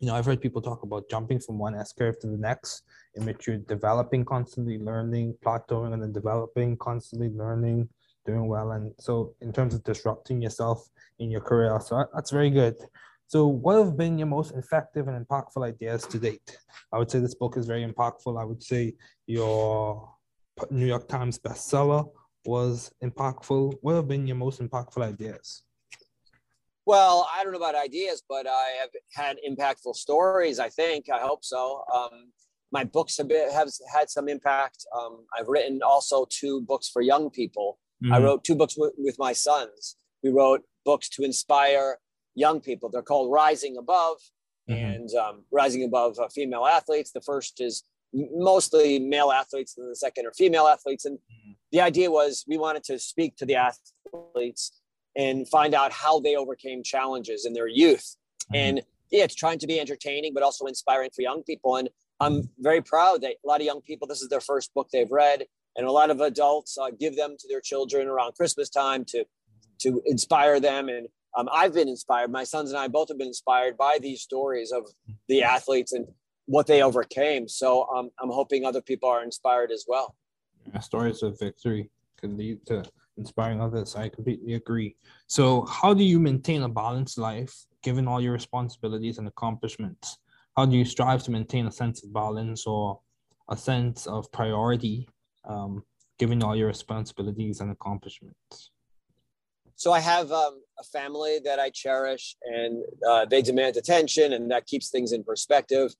you 0.00 0.08
know, 0.08 0.14
I've 0.14 0.26
heard 0.26 0.40
people 0.40 0.60
talk 0.60 0.82
about 0.82 1.08
jumping 1.08 1.40
from 1.40 1.58
one 1.58 1.74
S 1.74 1.92
curve 1.92 2.18
to 2.20 2.26
the 2.26 2.36
next, 2.36 2.82
in 3.14 3.24
which 3.24 3.46
you're 3.46 3.58
developing, 3.58 4.24
constantly 4.24 4.78
learning, 4.78 5.36
plateauing, 5.44 5.92
and 5.92 6.02
then 6.02 6.12
developing, 6.12 6.76
constantly 6.76 7.28
learning, 7.28 7.88
doing 8.26 8.46
well. 8.46 8.72
And 8.72 8.92
so, 8.98 9.34
in 9.40 9.52
terms 9.52 9.74
of 9.74 9.84
disrupting 9.84 10.42
yourself 10.42 10.88
in 11.18 11.30
your 11.30 11.40
career, 11.40 11.78
so 11.80 12.04
that's 12.12 12.30
very 12.30 12.50
good. 12.50 12.76
So, 13.26 13.46
what 13.46 13.78
have 13.78 13.96
been 13.96 14.18
your 14.18 14.26
most 14.26 14.54
effective 14.54 15.08
and 15.08 15.26
impactful 15.26 15.64
ideas 15.66 16.06
to 16.08 16.18
date? 16.18 16.58
I 16.92 16.98
would 16.98 17.10
say 17.10 17.20
this 17.20 17.34
book 17.34 17.56
is 17.56 17.66
very 17.66 17.86
impactful. 17.86 18.40
I 18.40 18.44
would 18.44 18.62
say 18.62 18.94
your 19.26 20.10
New 20.70 20.86
York 20.86 21.08
Times 21.08 21.38
bestseller 21.38 22.08
was 22.44 22.92
impactful. 23.02 23.74
What 23.80 23.94
have 23.94 24.08
been 24.08 24.26
your 24.26 24.36
most 24.36 24.60
impactful 24.60 25.02
ideas? 25.02 25.62
Well, 26.86 27.28
I 27.34 27.42
don't 27.42 27.52
know 27.52 27.58
about 27.58 27.74
ideas, 27.74 28.22
but 28.28 28.46
I 28.46 28.70
have 28.80 28.90
had 29.12 29.38
impactful 29.48 29.94
stories. 29.96 30.58
I 30.58 30.68
think. 30.68 31.06
I 31.10 31.18
hope 31.18 31.44
so. 31.44 31.82
Um, 31.94 32.32
my 32.72 32.84
books 32.84 33.16
have, 33.18 33.28
been, 33.28 33.50
have 33.52 33.68
had 33.92 34.10
some 34.10 34.28
impact. 34.28 34.84
Um, 34.98 35.26
I've 35.38 35.48
written 35.48 35.80
also 35.86 36.26
two 36.28 36.60
books 36.62 36.90
for 36.92 37.02
young 37.02 37.30
people. 37.30 37.78
Mm-hmm. 38.02 38.12
I 38.12 38.18
wrote 38.18 38.42
two 38.42 38.56
books 38.56 38.74
w- 38.74 38.92
with 38.98 39.16
my 39.18 39.32
sons. 39.32 39.96
We 40.24 40.30
wrote 40.30 40.62
books 40.84 41.08
to 41.10 41.22
inspire 41.22 41.98
young 42.34 42.60
people. 42.60 42.90
They're 42.90 43.02
called 43.02 43.32
Rising 43.32 43.76
Above 43.78 44.16
mm-hmm. 44.68 44.84
and 44.84 45.14
um, 45.14 45.44
Rising 45.52 45.84
Above 45.84 46.18
uh, 46.18 46.28
Female 46.28 46.66
Athletes. 46.66 47.12
The 47.12 47.20
first 47.20 47.60
is 47.60 47.84
mostly 48.12 48.98
male 48.98 49.30
athletes, 49.30 49.76
and 49.78 49.90
the 49.90 49.96
second 49.96 50.26
are 50.26 50.32
female 50.32 50.66
athletes. 50.66 51.04
And 51.04 51.18
mm-hmm. 51.18 51.52
the 51.70 51.80
idea 51.80 52.10
was 52.10 52.44
we 52.48 52.58
wanted 52.58 52.84
to 52.84 52.98
speak 52.98 53.36
to 53.36 53.46
the 53.46 53.54
athletes 53.54 54.72
and 55.16 55.48
find 55.48 55.74
out 55.74 55.92
how 55.92 56.20
they 56.20 56.36
overcame 56.36 56.82
challenges 56.82 57.44
in 57.44 57.52
their 57.52 57.68
youth. 57.68 58.16
Mm-hmm. 58.44 58.56
And 58.56 58.82
yeah, 59.10 59.24
it's 59.24 59.34
trying 59.34 59.58
to 59.60 59.66
be 59.66 59.78
entertaining, 59.78 60.34
but 60.34 60.42
also 60.42 60.66
inspiring 60.66 61.10
for 61.14 61.22
young 61.22 61.42
people. 61.42 61.76
And 61.76 61.88
I'm 62.20 62.50
very 62.58 62.80
proud 62.80 63.22
that 63.22 63.34
a 63.44 63.46
lot 63.46 63.60
of 63.60 63.66
young 63.66 63.80
people, 63.80 64.08
this 64.08 64.22
is 64.22 64.28
their 64.28 64.40
first 64.40 64.72
book 64.74 64.88
they've 64.92 65.10
read. 65.10 65.44
And 65.76 65.86
a 65.86 65.92
lot 65.92 66.10
of 66.10 66.20
adults 66.20 66.78
uh, 66.78 66.90
give 66.98 67.16
them 67.16 67.36
to 67.38 67.48
their 67.48 67.60
children 67.60 68.06
around 68.06 68.34
Christmas 68.34 68.68
time 68.70 69.04
to, 69.06 69.24
to 69.80 70.00
inspire 70.06 70.60
them. 70.60 70.88
And 70.88 71.08
um, 71.36 71.48
I've 71.52 71.74
been 71.74 71.88
inspired. 71.88 72.30
My 72.30 72.44
sons 72.44 72.70
and 72.70 72.78
I 72.78 72.86
both 72.86 73.08
have 73.08 73.18
been 73.18 73.28
inspired 73.28 73.76
by 73.76 73.98
these 74.00 74.22
stories 74.22 74.70
of 74.70 74.84
the 75.28 75.42
athletes 75.42 75.92
and 75.92 76.06
what 76.46 76.66
they 76.68 76.82
overcame. 76.82 77.48
So 77.48 77.88
um, 77.88 78.10
I'm 78.20 78.30
hoping 78.30 78.64
other 78.64 78.80
people 78.80 79.08
are 79.08 79.24
inspired 79.24 79.72
as 79.72 79.84
well. 79.88 80.14
Yeah, 80.72 80.78
stories 80.78 81.22
of 81.22 81.38
victory 81.38 81.90
can 82.16 82.36
lead 82.36 82.64
to 82.66 82.84
inspiring 83.16 83.60
others. 83.60 83.96
I 83.96 84.08
completely 84.08 84.54
agree. 84.54 84.96
So, 85.26 85.64
how 85.66 85.94
do 85.94 86.04
you 86.04 86.18
maintain 86.18 86.62
a 86.62 86.68
balanced 86.68 87.18
life 87.18 87.54
given 87.82 88.08
all 88.08 88.20
your 88.20 88.32
responsibilities 88.32 89.18
and 89.18 89.28
accomplishments? 89.28 90.18
How 90.56 90.66
do 90.66 90.76
you 90.76 90.84
strive 90.84 91.22
to 91.24 91.30
maintain 91.30 91.66
a 91.66 91.72
sense 91.72 92.02
of 92.04 92.12
balance 92.12 92.66
or 92.66 93.00
a 93.48 93.56
sense 93.56 94.06
of 94.06 94.30
priority 94.32 95.08
um, 95.48 95.82
given 96.18 96.42
all 96.42 96.56
your 96.56 96.68
responsibilities 96.68 97.60
and 97.60 97.70
accomplishments? 97.70 98.70
So, 99.76 99.92
I 99.92 100.00
have 100.00 100.32
um, 100.32 100.60
a 100.78 100.84
family 100.84 101.40
that 101.44 101.58
I 101.58 101.70
cherish 101.70 102.36
and 102.42 102.82
uh, 103.08 103.24
they 103.26 103.42
demand 103.42 103.76
attention, 103.76 104.32
and 104.32 104.50
that 104.50 104.66
keeps 104.66 104.90
things 104.90 105.12
in 105.12 105.24
perspective. 105.24 105.94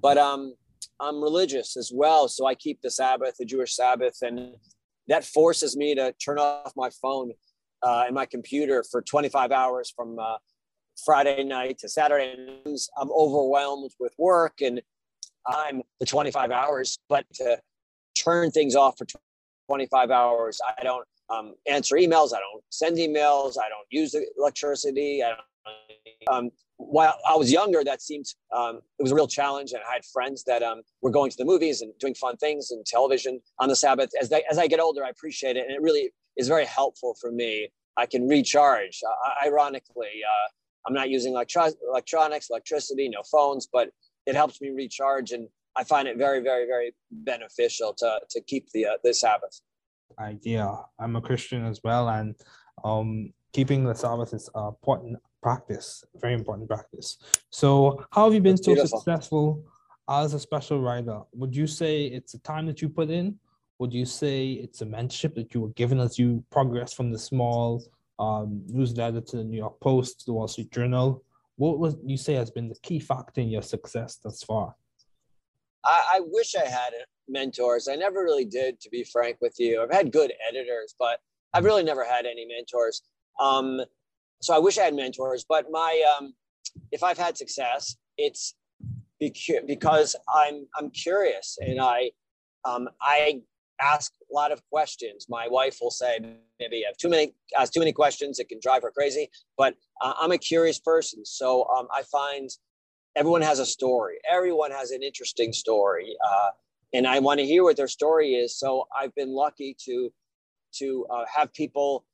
But 0.00 0.18
um, 0.18 0.54
I'm 1.00 1.22
religious 1.22 1.76
as 1.76 1.90
well. 1.94 2.28
So, 2.28 2.46
I 2.46 2.54
keep 2.54 2.80
the 2.82 2.90
Sabbath, 2.90 3.36
the 3.38 3.44
Jewish 3.44 3.74
Sabbath, 3.74 4.18
and 4.22 4.54
that 5.08 5.24
forces 5.24 5.76
me 5.76 5.94
to 5.94 6.12
turn 6.12 6.38
off 6.38 6.72
my 6.76 6.90
phone 7.02 7.32
uh, 7.82 8.04
and 8.06 8.14
my 8.14 8.26
computer 8.26 8.84
for 8.90 9.02
25 9.02 9.52
hours 9.52 9.92
from 9.94 10.18
uh, 10.18 10.36
Friday 11.04 11.44
night 11.44 11.78
to 11.78 11.88
Saturday. 11.88 12.34
I'm 12.98 13.10
overwhelmed 13.10 13.90
with 14.00 14.12
work 14.18 14.60
and 14.62 14.80
I'm 15.46 15.82
the 16.00 16.06
25 16.06 16.50
hours, 16.50 16.98
but 17.08 17.24
to 17.34 17.58
turn 18.14 18.50
things 18.50 18.74
off 18.74 18.98
for 18.98 19.06
25 19.68 20.10
hours, 20.10 20.60
I 20.78 20.82
don't 20.82 21.06
um, 21.28 21.54
answer 21.68 21.96
emails. 21.96 22.32
I 22.32 22.38
don't 22.38 22.62
send 22.70 22.96
emails. 22.98 23.56
I 23.58 23.68
don't 23.68 23.86
use 23.90 24.14
electricity. 24.38 25.22
I 25.22 25.30
don't, 25.30 26.28
um, 26.28 26.50
while 26.78 27.14
I 27.26 27.36
was 27.36 27.50
younger, 27.50 27.82
that 27.84 28.02
seemed 28.02 28.26
um, 28.54 28.80
it 28.98 29.02
was 29.02 29.12
a 29.12 29.14
real 29.14 29.26
challenge, 29.26 29.72
and 29.72 29.80
I 29.88 29.94
had 29.94 30.04
friends 30.04 30.44
that 30.44 30.62
um, 30.62 30.82
were 31.00 31.10
going 31.10 31.30
to 31.30 31.36
the 31.36 31.44
movies 31.44 31.80
and 31.80 31.92
doing 31.98 32.14
fun 32.14 32.36
things 32.36 32.70
and 32.70 32.84
television 32.84 33.40
on 33.58 33.68
the 33.68 33.76
Sabbath. 33.76 34.10
As 34.20 34.28
they, 34.28 34.44
as 34.50 34.58
I 34.58 34.66
get 34.66 34.80
older, 34.80 35.04
I 35.04 35.08
appreciate 35.08 35.56
it, 35.56 35.66
and 35.66 35.74
it 35.74 35.80
really 35.80 36.10
is 36.36 36.48
very 36.48 36.66
helpful 36.66 37.16
for 37.20 37.30
me. 37.32 37.68
I 37.96 38.04
can 38.06 38.28
recharge. 38.28 39.00
Uh, 39.06 39.46
ironically, 39.46 40.20
uh, 40.22 40.48
I'm 40.86 40.92
not 40.92 41.08
using 41.08 41.32
electro- 41.32 41.72
electronics, 41.88 42.50
electricity, 42.50 43.08
no 43.08 43.22
phones, 43.22 43.66
but 43.72 43.88
it 44.26 44.34
helps 44.34 44.60
me 44.60 44.70
recharge, 44.70 45.32
and 45.32 45.48
I 45.76 45.84
find 45.84 46.06
it 46.06 46.18
very, 46.18 46.40
very, 46.40 46.66
very 46.66 46.94
beneficial 47.10 47.94
to 47.98 48.20
to 48.30 48.40
keep 48.42 48.70
the 48.72 48.86
uh, 48.86 48.96
the 49.02 49.14
Sabbath. 49.14 49.60
Idea. 50.18 50.78
I'm 50.98 51.16
a 51.16 51.22
Christian 51.22 51.64
as 51.64 51.80
well, 51.82 52.08
and 52.08 52.34
um, 52.84 53.32
keeping 53.52 53.84
the 53.84 53.94
Sabbath 53.94 54.34
is 54.34 54.50
an 54.54 54.68
important 54.68 55.18
practice, 55.46 56.02
very 56.16 56.34
important 56.34 56.66
practice. 56.66 57.18
So, 57.50 58.04
how 58.10 58.24
have 58.24 58.34
you 58.34 58.40
been 58.40 58.56
so 58.56 58.74
successful 58.84 59.64
as 60.08 60.34
a 60.34 60.40
special 60.40 60.80
writer? 60.80 61.20
Would 61.34 61.54
you 61.54 61.68
say 61.68 62.06
it's 62.06 62.32
the 62.32 62.40
time 62.40 62.66
that 62.66 62.82
you 62.82 62.88
put 62.88 63.10
in? 63.10 63.38
Would 63.78 63.92
you 63.94 64.06
say 64.06 64.38
it's 64.64 64.80
a 64.82 64.86
mentorship 64.86 65.36
that 65.36 65.54
you 65.54 65.60
were 65.60 65.74
given 65.80 66.00
as 66.00 66.18
you 66.18 66.42
progress 66.50 66.92
from 66.92 67.12
the 67.12 67.18
small 67.30 67.84
um, 68.18 68.48
newsletter 68.66 69.20
to 69.20 69.36
the 69.36 69.44
New 69.44 69.58
York 69.64 69.78
Post, 69.78 70.18
to 70.20 70.26
the 70.26 70.32
Wall 70.32 70.48
Street 70.48 70.72
Journal? 70.72 71.22
What 71.54 71.78
would 71.78 71.96
you 72.04 72.16
say 72.16 72.34
has 72.34 72.50
been 72.50 72.68
the 72.68 72.80
key 72.82 72.98
factor 72.98 73.40
in 73.40 73.48
your 73.48 73.62
success 73.62 74.16
thus 74.16 74.42
far? 74.42 74.74
I, 75.84 75.98
I 76.14 76.20
wish 76.26 76.56
I 76.56 76.66
had 76.66 76.92
mentors. 77.28 77.86
I 77.86 77.94
never 77.94 78.24
really 78.24 78.46
did, 78.46 78.80
to 78.80 78.90
be 78.90 79.04
frank 79.04 79.36
with 79.40 79.54
you. 79.60 79.80
I've 79.80 79.92
had 79.92 80.10
good 80.10 80.32
editors, 80.48 80.96
but 80.98 81.20
I've 81.54 81.64
really 81.64 81.84
never 81.84 82.04
had 82.04 82.26
any 82.26 82.46
mentors. 82.46 83.02
Um, 83.38 83.80
so 84.40 84.54
I 84.54 84.58
wish 84.58 84.78
I 84.78 84.82
had 84.82 84.94
mentors, 84.94 85.44
but 85.48 85.66
my 85.70 86.02
um, 86.16 86.34
if 86.92 87.02
I've 87.02 87.18
had 87.18 87.36
success, 87.36 87.96
it's 88.18 88.54
because 89.18 90.16
I'm 90.34 90.66
I'm 90.76 90.90
curious 90.90 91.58
and 91.60 91.80
I 91.80 92.10
um, 92.64 92.88
I 93.00 93.42
ask 93.80 94.12
a 94.30 94.34
lot 94.34 94.52
of 94.52 94.62
questions. 94.70 95.26
My 95.28 95.48
wife 95.48 95.78
will 95.80 95.90
say 95.90 96.18
maybe 96.58 96.84
I 96.84 96.88
have 96.88 96.96
too 96.96 97.08
many 97.08 97.34
ask 97.58 97.72
too 97.72 97.80
many 97.80 97.92
questions. 97.92 98.38
It 98.38 98.48
can 98.48 98.58
drive 98.60 98.82
her 98.82 98.90
crazy. 98.90 99.30
But 99.56 99.74
uh, 100.00 100.14
I'm 100.18 100.32
a 100.32 100.38
curious 100.38 100.78
person, 100.78 101.24
so 101.24 101.66
um, 101.68 101.88
I 101.92 102.02
find 102.02 102.50
everyone 103.14 103.42
has 103.42 103.58
a 103.58 103.66
story. 103.66 104.16
Everyone 104.30 104.70
has 104.70 104.90
an 104.90 105.02
interesting 105.02 105.52
story, 105.52 106.16
uh, 106.24 106.50
and 106.92 107.06
I 107.06 107.18
want 107.20 107.40
to 107.40 107.46
hear 107.46 107.64
what 107.64 107.76
their 107.76 107.88
story 107.88 108.34
is. 108.34 108.58
So 108.58 108.86
I've 108.96 109.14
been 109.14 109.34
lucky 109.34 109.76
to 109.84 110.12
to 110.78 111.06
uh, 111.10 111.24
have 111.32 111.52
people 111.54 112.04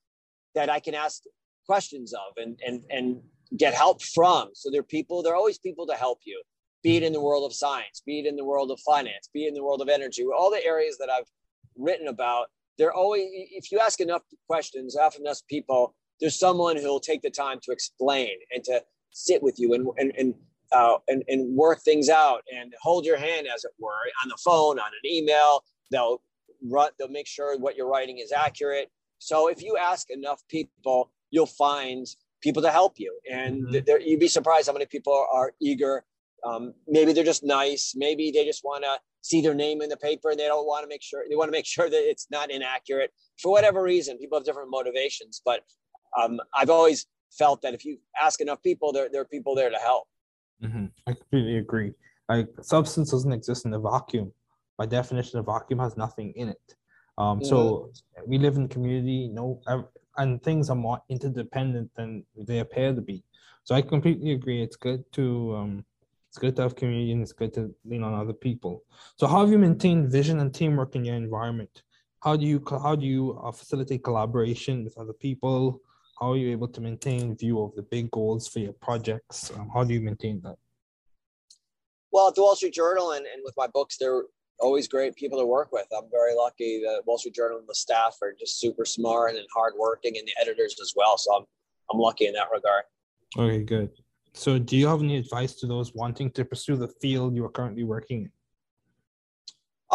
that 0.55 0.69
I 0.71 0.79
can 0.79 0.95
ask 0.95 1.23
questions 1.67 2.13
of 2.13 2.37
and 2.37 2.59
and 2.67 2.83
and 2.91 3.21
get 3.57 3.75
help 3.75 4.03
from. 4.03 4.51
So 4.55 4.71
there 4.71 4.81
are 4.81 4.85
people. 4.85 5.23
There 5.23 5.33
are 5.33 5.37
always 5.37 5.59
people 5.59 5.87
to 5.87 5.95
help 5.95 6.21
you. 6.25 6.43
Be 6.83 6.97
it 6.97 7.03
in 7.03 7.13
the 7.13 7.21
world 7.21 7.45
of 7.45 7.55
science, 7.55 8.03
be 8.05 8.21
it 8.21 8.27
in 8.27 8.35
the 8.35 8.45
world 8.45 8.71
of 8.73 8.81
finance, 8.81 9.29
be 9.33 9.45
it 9.45 9.49
in 9.49 9.55
the 9.55 9.63
world 9.63 9.81
of 9.81 9.89
energy, 9.89 10.25
all 10.25 10.51
the 10.51 10.65
areas 10.65 10.99
that 10.99 11.09
I've 11.09 11.31
written 11.77 12.09
about, 12.09 12.47
they're 12.79 12.93
always, 12.93 13.29
if 13.33 13.71
you 13.71 13.79
ask 13.79 14.01
enough 14.01 14.23
questions, 14.49 14.97
enough 14.97 15.17
enough 15.17 15.39
people, 15.49 15.95
there's 16.21 16.39
someone 16.39 16.77
who'll 16.77 17.01
take 17.01 17.23
the 17.23 17.31
time 17.31 17.59
to 17.63 17.73
explain 17.73 18.31
and 18.53 18.65
to 18.65 18.83
sit 19.11 19.43
with 19.43 19.59
you 19.59 19.75
and, 19.75 19.87
and, 19.99 20.13
and, 20.19 20.35
uh, 20.73 20.97
and, 21.09 21.23
and 21.29 21.55
work 21.55 21.83
things 21.83 22.09
out 22.09 22.43
and 22.53 22.73
hold 22.81 23.05
your 23.05 23.19
hand, 23.19 23.47
as 23.53 23.65
it 23.65 23.73
were, 23.79 23.91
on 24.23 24.29
the 24.29 24.39
phone, 24.45 24.79
on 24.79 24.87
an 24.87 25.11
email. 25.11 25.63
They'll 25.91 26.23
run, 26.69 26.91
they'll 26.99 27.09
make 27.09 27.27
sure 27.27 27.59
what 27.59 27.77
you're 27.77 27.89
writing 27.89 28.19
is 28.19 28.33
accurate. 28.33 28.91
So 29.19 29.49
if 29.49 29.63
you 29.63 29.77
ask 29.77 30.11
enough 30.11 30.43
people, 30.49 31.11
you'll 31.33 31.47
find 31.47 32.07
people 32.41 32.63
to 32.63 32.71
help 32.71 32.95
you. 32.99 33.19
And 33.31 33.67
mm-hmm. 33.67 34.03
you'd 34.07 34.21
be 34.21 34.29
surprised 34.29 34.69
how 34.69 34.73
many 34.73 34.87
people 34.87 35.27
are 35.33 35.53
eager. 35.61 36.05
Um, 36.45 36.75
maybe 36.87 37.13
they're 37.13 37.25
just 37.25 37.45
nice. 37.45 37.95
Maybe 37.97 38.31
they 38.31 38.45
just 38.45 38.63
want 38.65 38.85
to 38.85 38.99
see 39.23 39.41
their 39.41 39.55
name 39.55 39.81
in 39.83 39.89
the 39.89 39.97
paper 39.97 40.31
and 40.31 40.39
they 40.39 40.47
don't 40.47 40.67
want 40.67 40.83
to 40.85 40.89
make 40.89 41.03
sure 41.03 41.25
they 41.29 41.37
want 41.37 41.49
to 41.49 41.53
make 41.53 41.67
sure 41.67 41.89
that 41.89 42.11
it's 42.11 42.27
not 42.31 42.51
inaccurate 42.51 43.13
for 43.41 43.51
whatever 43.51 43.83
reason 43.83 44.19
people 44.19 44.37
have 44.37 44.45
different 44.45 44.71
motivations 44.71 45.41
but 45.45 45.63
um, 46.21 46.41
i've 46.55 46.71
always 46.71 47.07
felt 47.31 47.63
that 47.63 47.73
if 47.73 47.85
you 47.85 47.99
ask 48.21 48.41
enough 48.41 48.63
people 48.63 48.93
there, 48.93 49.09
there 49.11 49.23
are 49.23 49.27
people 49.27 49.55
there 49.55 49.71
to 49.71 49.77
help 49.77 50.09
mm-hmm. 50.63 50.87
i 51.07 51.13
completely 51.13 51.59
agree 51.59 51.93
like 52.29 52.49
substance 52.61 53.11
doesn't 53.11 53.33
exist 53.33 53.65
in 53.65 53.73
a 53.75 53.81
vacuum 53.81 54.33
by 54.77 54.87
definition 54.87 55.39
a 55.39 55.43
vacuum 55.43 55.79
has 55.79 55.97
nothing 55.97 56.33
in 56.37 56.49
it 56.49 56.75
um, 57.19 57.39
mm-hmm. 57.39 57.49
so 57.49 57.91
we 58.27 58.39
live 58.39 58.57
in 58.57 58.67
community 58.69 59.13
you 59.13 59.33
know 59.33 59.61
and 60.19 60.43
things 60.43 60.71
are 60.71 60.77
more 60.77 61.03
interdependent 61.09 61.91
than 61.95 62.25
they 62.37 62.59
appear 62.61 62.95
to 62.95 63.01
be 63.01 63.23
so 63.65 63.75
i 63.75 63.83
completely 63.83 64.33
agree 64.33 64.63
it's 64.63 64.77
good 64.77 65.05
to 65.13 65.55
um, 65.57 65.85
it's 66.33 66.39
good 66.39 66.57
to 66.57 66.63
have 66.63 66.75
community 66.75 67.13
and 67.13 67.21
it's 67.21 67.35
good 67.35 67.53
to 67.53 67.75
lean 67.85 68.03
on 68.03 68.15
other 68.15 68.33
people. 68.33 68.85
So 69.17 69.27
how 69.27 69.41
have 69.41 69.51
you 69.51 69.59
maintained 69.59 70.11
vision 70.11 70.41
and 70.41 70.53
teamwork 70.55 70.97
in 70.97 71.05
your 71.05 71.15
environment? 71.15 71.83
How 72.21 72.37
do 72.37 72.47
you 72.47 72.65
how 72.71 72.97
do 72.97 73.05
you 73.05 73.39
uh, 73.45 73.53
facilitate 73.53 74.03
collaboration 74.03 74.83
with 74.83 74.97
other 74.97 75.13
people? 75.13 75.83
How 76.19 76.33
are 76.33 76.39
you 76.39 76.51
able 76.51 76.69
to 76.69 76.81
maintain 76.81 77.37
view 77.37 77.61
of 77.61 77.75
the 77.75 77.83
big 77.83 78.11
goals 78.13 78.49
for 78.49 78.61
your 78.61 78.73
projects? 78.73 79.51
Um, 79.51 79.69
how 79.75 79.85
do 79.85 79.93
you 79.93 80.01
maintain 80.01 80.41
that? 80.45 80.57
Well, 82.13 82.29
at 82.29 82.35
the 82.35 82.41
Wall 82.41 82.57
Street 82.57 82.73
Journal 82.73 83.13
and, 83.13 83.27
and 83.27 83.43
with 83.45 83.55
my 83.59 83.67
books, 83.67 83.99
they're 83.99 84.23
always 84.59 84.89
great 84.89 85.17
people 85.17 85.39
to 85.39 85.47
work 85.47 85.73
with. 85.73 85.87
I'm 85.97 86.09
very 86.11 86.35
lucky. 86.35 86.81
The 86.81 87.03
Wall 87.07 87.19
Street 87.19 87.35
Journal 87.35 87.59
and 87.59 87.69
the 87.69 87.75
staff 87.75 88.17
are 88.23 88.35
just 88.39 88.61
super 88.61 88.85
smart 88.85 89.35
and 89.35 89.47
hardworking, 89.55 90.17
and 90.17 90.27
the 90.27 90.35
editors 90.41 90.77
as 90.81 90.93
well. 90.97 91.19
So 91.19 91.35
I'm 91.35 91.45
I'm 91.93 91.99
lucky 91.99 92.27
in 92.27 92.33
that 92.35 92.49
regard. 92.53 92.85
Okay, 93.37 93.63
good. 93.63 93.91
So, 94.35 94.59
do 94.59 94.77
you 94.77 94.87
have 94.89 95.01
any 95.01 95.17
advice 95.17 95.55
to 95.57 95.67
those 95.67 95.95
wanting 95.95 96.31
to 96.33 96.45
pursue 96.45 96.77
the 96.77 96.89
field 96.89 97.35
you 97.37 97.45
are 97.45 97.51
currently 97.51 97.85
working 97.85 98.23
in? 98.23 98.31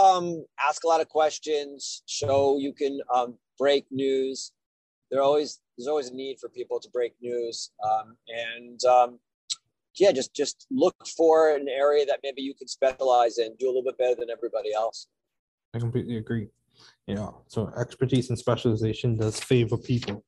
Um, 0.04 0.46
ask 0.68 0.84
a 0.84 0.88
lot 0.88 1.02
of 1.02 1.10
questions. 1.10 2.04
Show 2.06 2.58
you 2.60 2.72
can 2.72 3.00
um, 3.14 3.36
break 3.58 3.88
news. 3.90 4.52
There 5.10 5.22
always 5.22 5.60
there's 5.78 5.88
always 5.88 6.10
a 6.10 6.14
need 6.16 6.38
for 6.40 6.50
people 6.50 6.80
to 6.80 6.90
break 6.90 7.14
news, 7.22 7.72
um, 7.84 8.16
and 8.28 8.84
um, 8.86 9.20
yeah, 10.00 10.12
just 10.12 10.34
just 10.34 10.68
look 10.72 10.96
for 11.16 11.56
an 11.56 11.68
area 11.68 12.06
that 12.06 12.20
maybe 12.24 12.42
you 12.42 12.54
can 12.54 12.68
specialize 12.68 13.38
in, 13.38 13.56
do 13.60 13.68
a 13.68 13.70
little 13.70 13.84
bit 13.84 13.98
better 13.98 14.16
than 14.16 14.30
everybody 14.30 14.74
else. 14.74 15.08
I 15.74 15.80
completely 15.80 16.18
agree. 16.18 16.50
Yeah, 17.08 17.30
so 17.48 17.72
expertise 17.80 18.30
and 18.30 18.38
specialization 18.38 19.18
does 19.18 19.40
favor 19.40 19.78
people. 19.78 20.24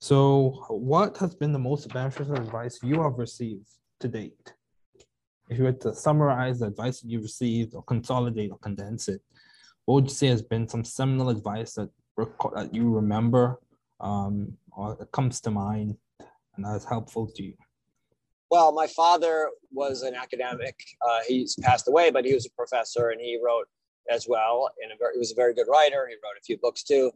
So, 0.00 0.64
what 0.68 1.16
has 1.18 1.34
been 1.34 1.52
the 1.52 1.58
most 1.58 1.92
beneficial 1.92 2.34
advice 2.34 2.80
you 2.82 3.02
have 3.02 3.18
received 3.18 3.68
to 4.00 4.08
date? 4.08 4.52
If 5.48 5.58
you 5.58 5.64
were 5.64 5.72
to 5.72 5.94
summarize 5.94 6.60
the 6.60 6.66
advice 6.66 7.00
that 7.00 7.08
you've 7.08 7.22
received, 7.22 7.74
or 7.74 7.82
consolidate 7.84 8.50
or 8.50 8.58
condense 8.58 9.08
it, 9.08 9.20
what 9.84 9.94
would 9.94 10.04
you 10.04 10.14
say 10.14 10.28
has 10.28 10.42
been 10.42 10.68
some 10.68 10.84
seminal 10.84 11.28
advice 11.28 11.74
that, 11.74 11.90
that 12.16 12.70
you 12.72 12.90
remember 12.90 13.60
um, 14.00 14.56
or 14.72 14.96
that 14.96 15.12
comes 15.12 15.40
to 15.42 15.50
mind 15.50 15.96
and 16.56 16.64
that 16.64 16.76
is 16.76 16.84
helpful 16.84 17.26
to 17.36 17.42
you? 17.42 17.54
Well, 18.52 18.70
my 18.70 18.86
father 18.86 19.48
was 19.70 20.02
an 20.02 20.14
academic. 20.14 20.78
Uh, 21.00 21.20
he's 21.26 21.56
passed 21.62 21.88
away, 21.88 22.10
but 22.10 22.26
he 22.26 22.34
was 22.34 22.44
a 22.44 22.50
professor 22.50 23.08
and 23.08 23.18
he 23.18 23.40
wrote 23.42 23.66
as 24.10 24.26
well. 24.28 24.68
And 24.82 24.92
he 24.92 25.18
was 25.18 25.32
a 25.32 25.34
very 25.34 25.54
good 25.54 25.68
writer. 25.70 26.06
He 26.06 26.16
wrote 26.16 26.36
a 26.38 26.44
few 26.44 26.58
books 26.58 26.82
too. 26.82 27.12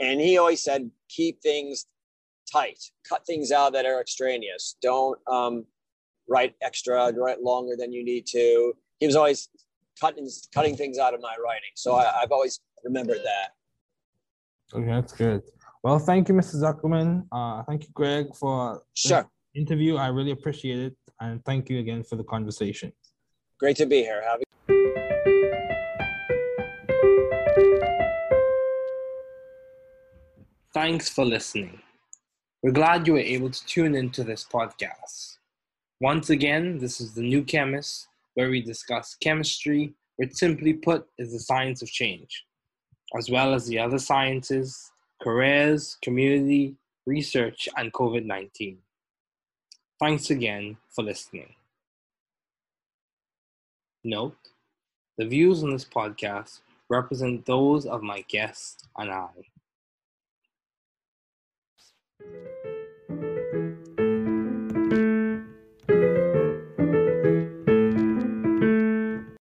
And 0.00 0.18
he 0.18 0.38
always 0.38 0.62
said, 0.64 0.90
keep 1.10 1.42
things 1.42 1.84
tight. 2.50 2.78
Cut 3.06 3.26
things 3.26 3.52
out 3.52 3.74
that 3.74 3.84
are 3.84 4.00
extraneous. 4.00 4.76
Don't 4.80 5.18
um, 5.30 5.66
write 6.26 6.54
extra, 6.62 7.12
write 7.12 7.42
longer 7.42 7.76
than 7.78 7.92
you 7.92 8.02
need 8.02 8.24
to. 8.28 8.72
He 9.00 9.06
was 9.06 9.16
always 9.16 9.50
cutting 10.00 10.30
cutting 10.54 10.78
things 10.78 10.96
out 10.96 11.12
of 11.12 11.20
my 11.20 11.36
writing, 11.44 11.72
so 11.74 11.96
I, 11.96 12.10
have 12.20 12.32
always 12.32 12.58
remembered 12.84 13.20
that. 13.22 13.50
Okay, 14.74 14.86
that's 14.86 15.12
good. 15.12 15.42
Well, 15.82 15.98
thank 15.98 16.30
you, 16.30 16.34
Mr. 16.34 16.54
Zuckerman. 16.54 17.26
Uh, 17.30 17.64
thank 17.64 17.82
you, 17.82 17.90
Greg, 17.92 18.34
for 18.34 18.82
sure 18.94 19.30
interview. 19.54 19.96
I 19.96 20.08
really 20.08 20.30
appreciate 20.30 20.78
it, 20.78 20.96
and 21.20 21.44
thank 21.44 21.68
you 21.68 21.78
again 21.78 22.02
for 22.02 22.16
the 22.16 22.24
conversation. 22.24 22.92
Great 23.58 23.76
to 23.76 23.86
be 23.86 24.02
here. 24.02 24.22
Have 24.22 24.40
Thanks 30.72 31.08
for 31.08 31.24
listening. 31.24 31.80
We're 32.62 32.70
glad 32.70 33.06
you 33.06 33.14
were 33.14 33.18
able 33.18 33.50
to 33.50 33.66
tune 33.66 33.94
into 33.94 34.22
this 34.22 34.44
podcast. 34.44 35.38
Once 36.00 36.30
again, 36.30 36.78
this 36.78 37.00
is 37.00 37.12
The 37.12 37.22
New 37.22 37.42
Chemist, 37.42 38.06
where 38.34 38.50
we 38.50 38.62
discuss 38.62 39.16
chemistry, 39.20 39.94
which 40.16 40.34
simply 40.34 40.74
put 40.74 41.06
is 41.18 41.32
the 41.32 41.40
science 41.40 41.82
of 41.82 41.88
change, 41.88 42.44
as 43.18 43.28
well 43.28 43.52
as 43.52 43.66
the 43.66 43.78
other 43.78 43.98
sciences, 43.98 44.92
careers, 45.20 45.98
community, 46.02 46.76
research, 47.04 47.68
and 47.76 47.92
COVID 47.92 48.24
19. 48.24 48.78
Thanks 50.00 50.30
again 50.30 50.78
for 50.88 51.04
listening. 51.04 51.54
Note 54.02 54.34
the 55.18 55.26
views 55.26 55.62
on 55.62 55.72
this 55.72 55.84
podcast 55.84 56.60
represent 56.88 57.44
those 57.44 57.84
of 57.84 58.02
my 58.02 58.24
guests 58.26 58.82
and 58.96 59.10
I. 59.10 59.28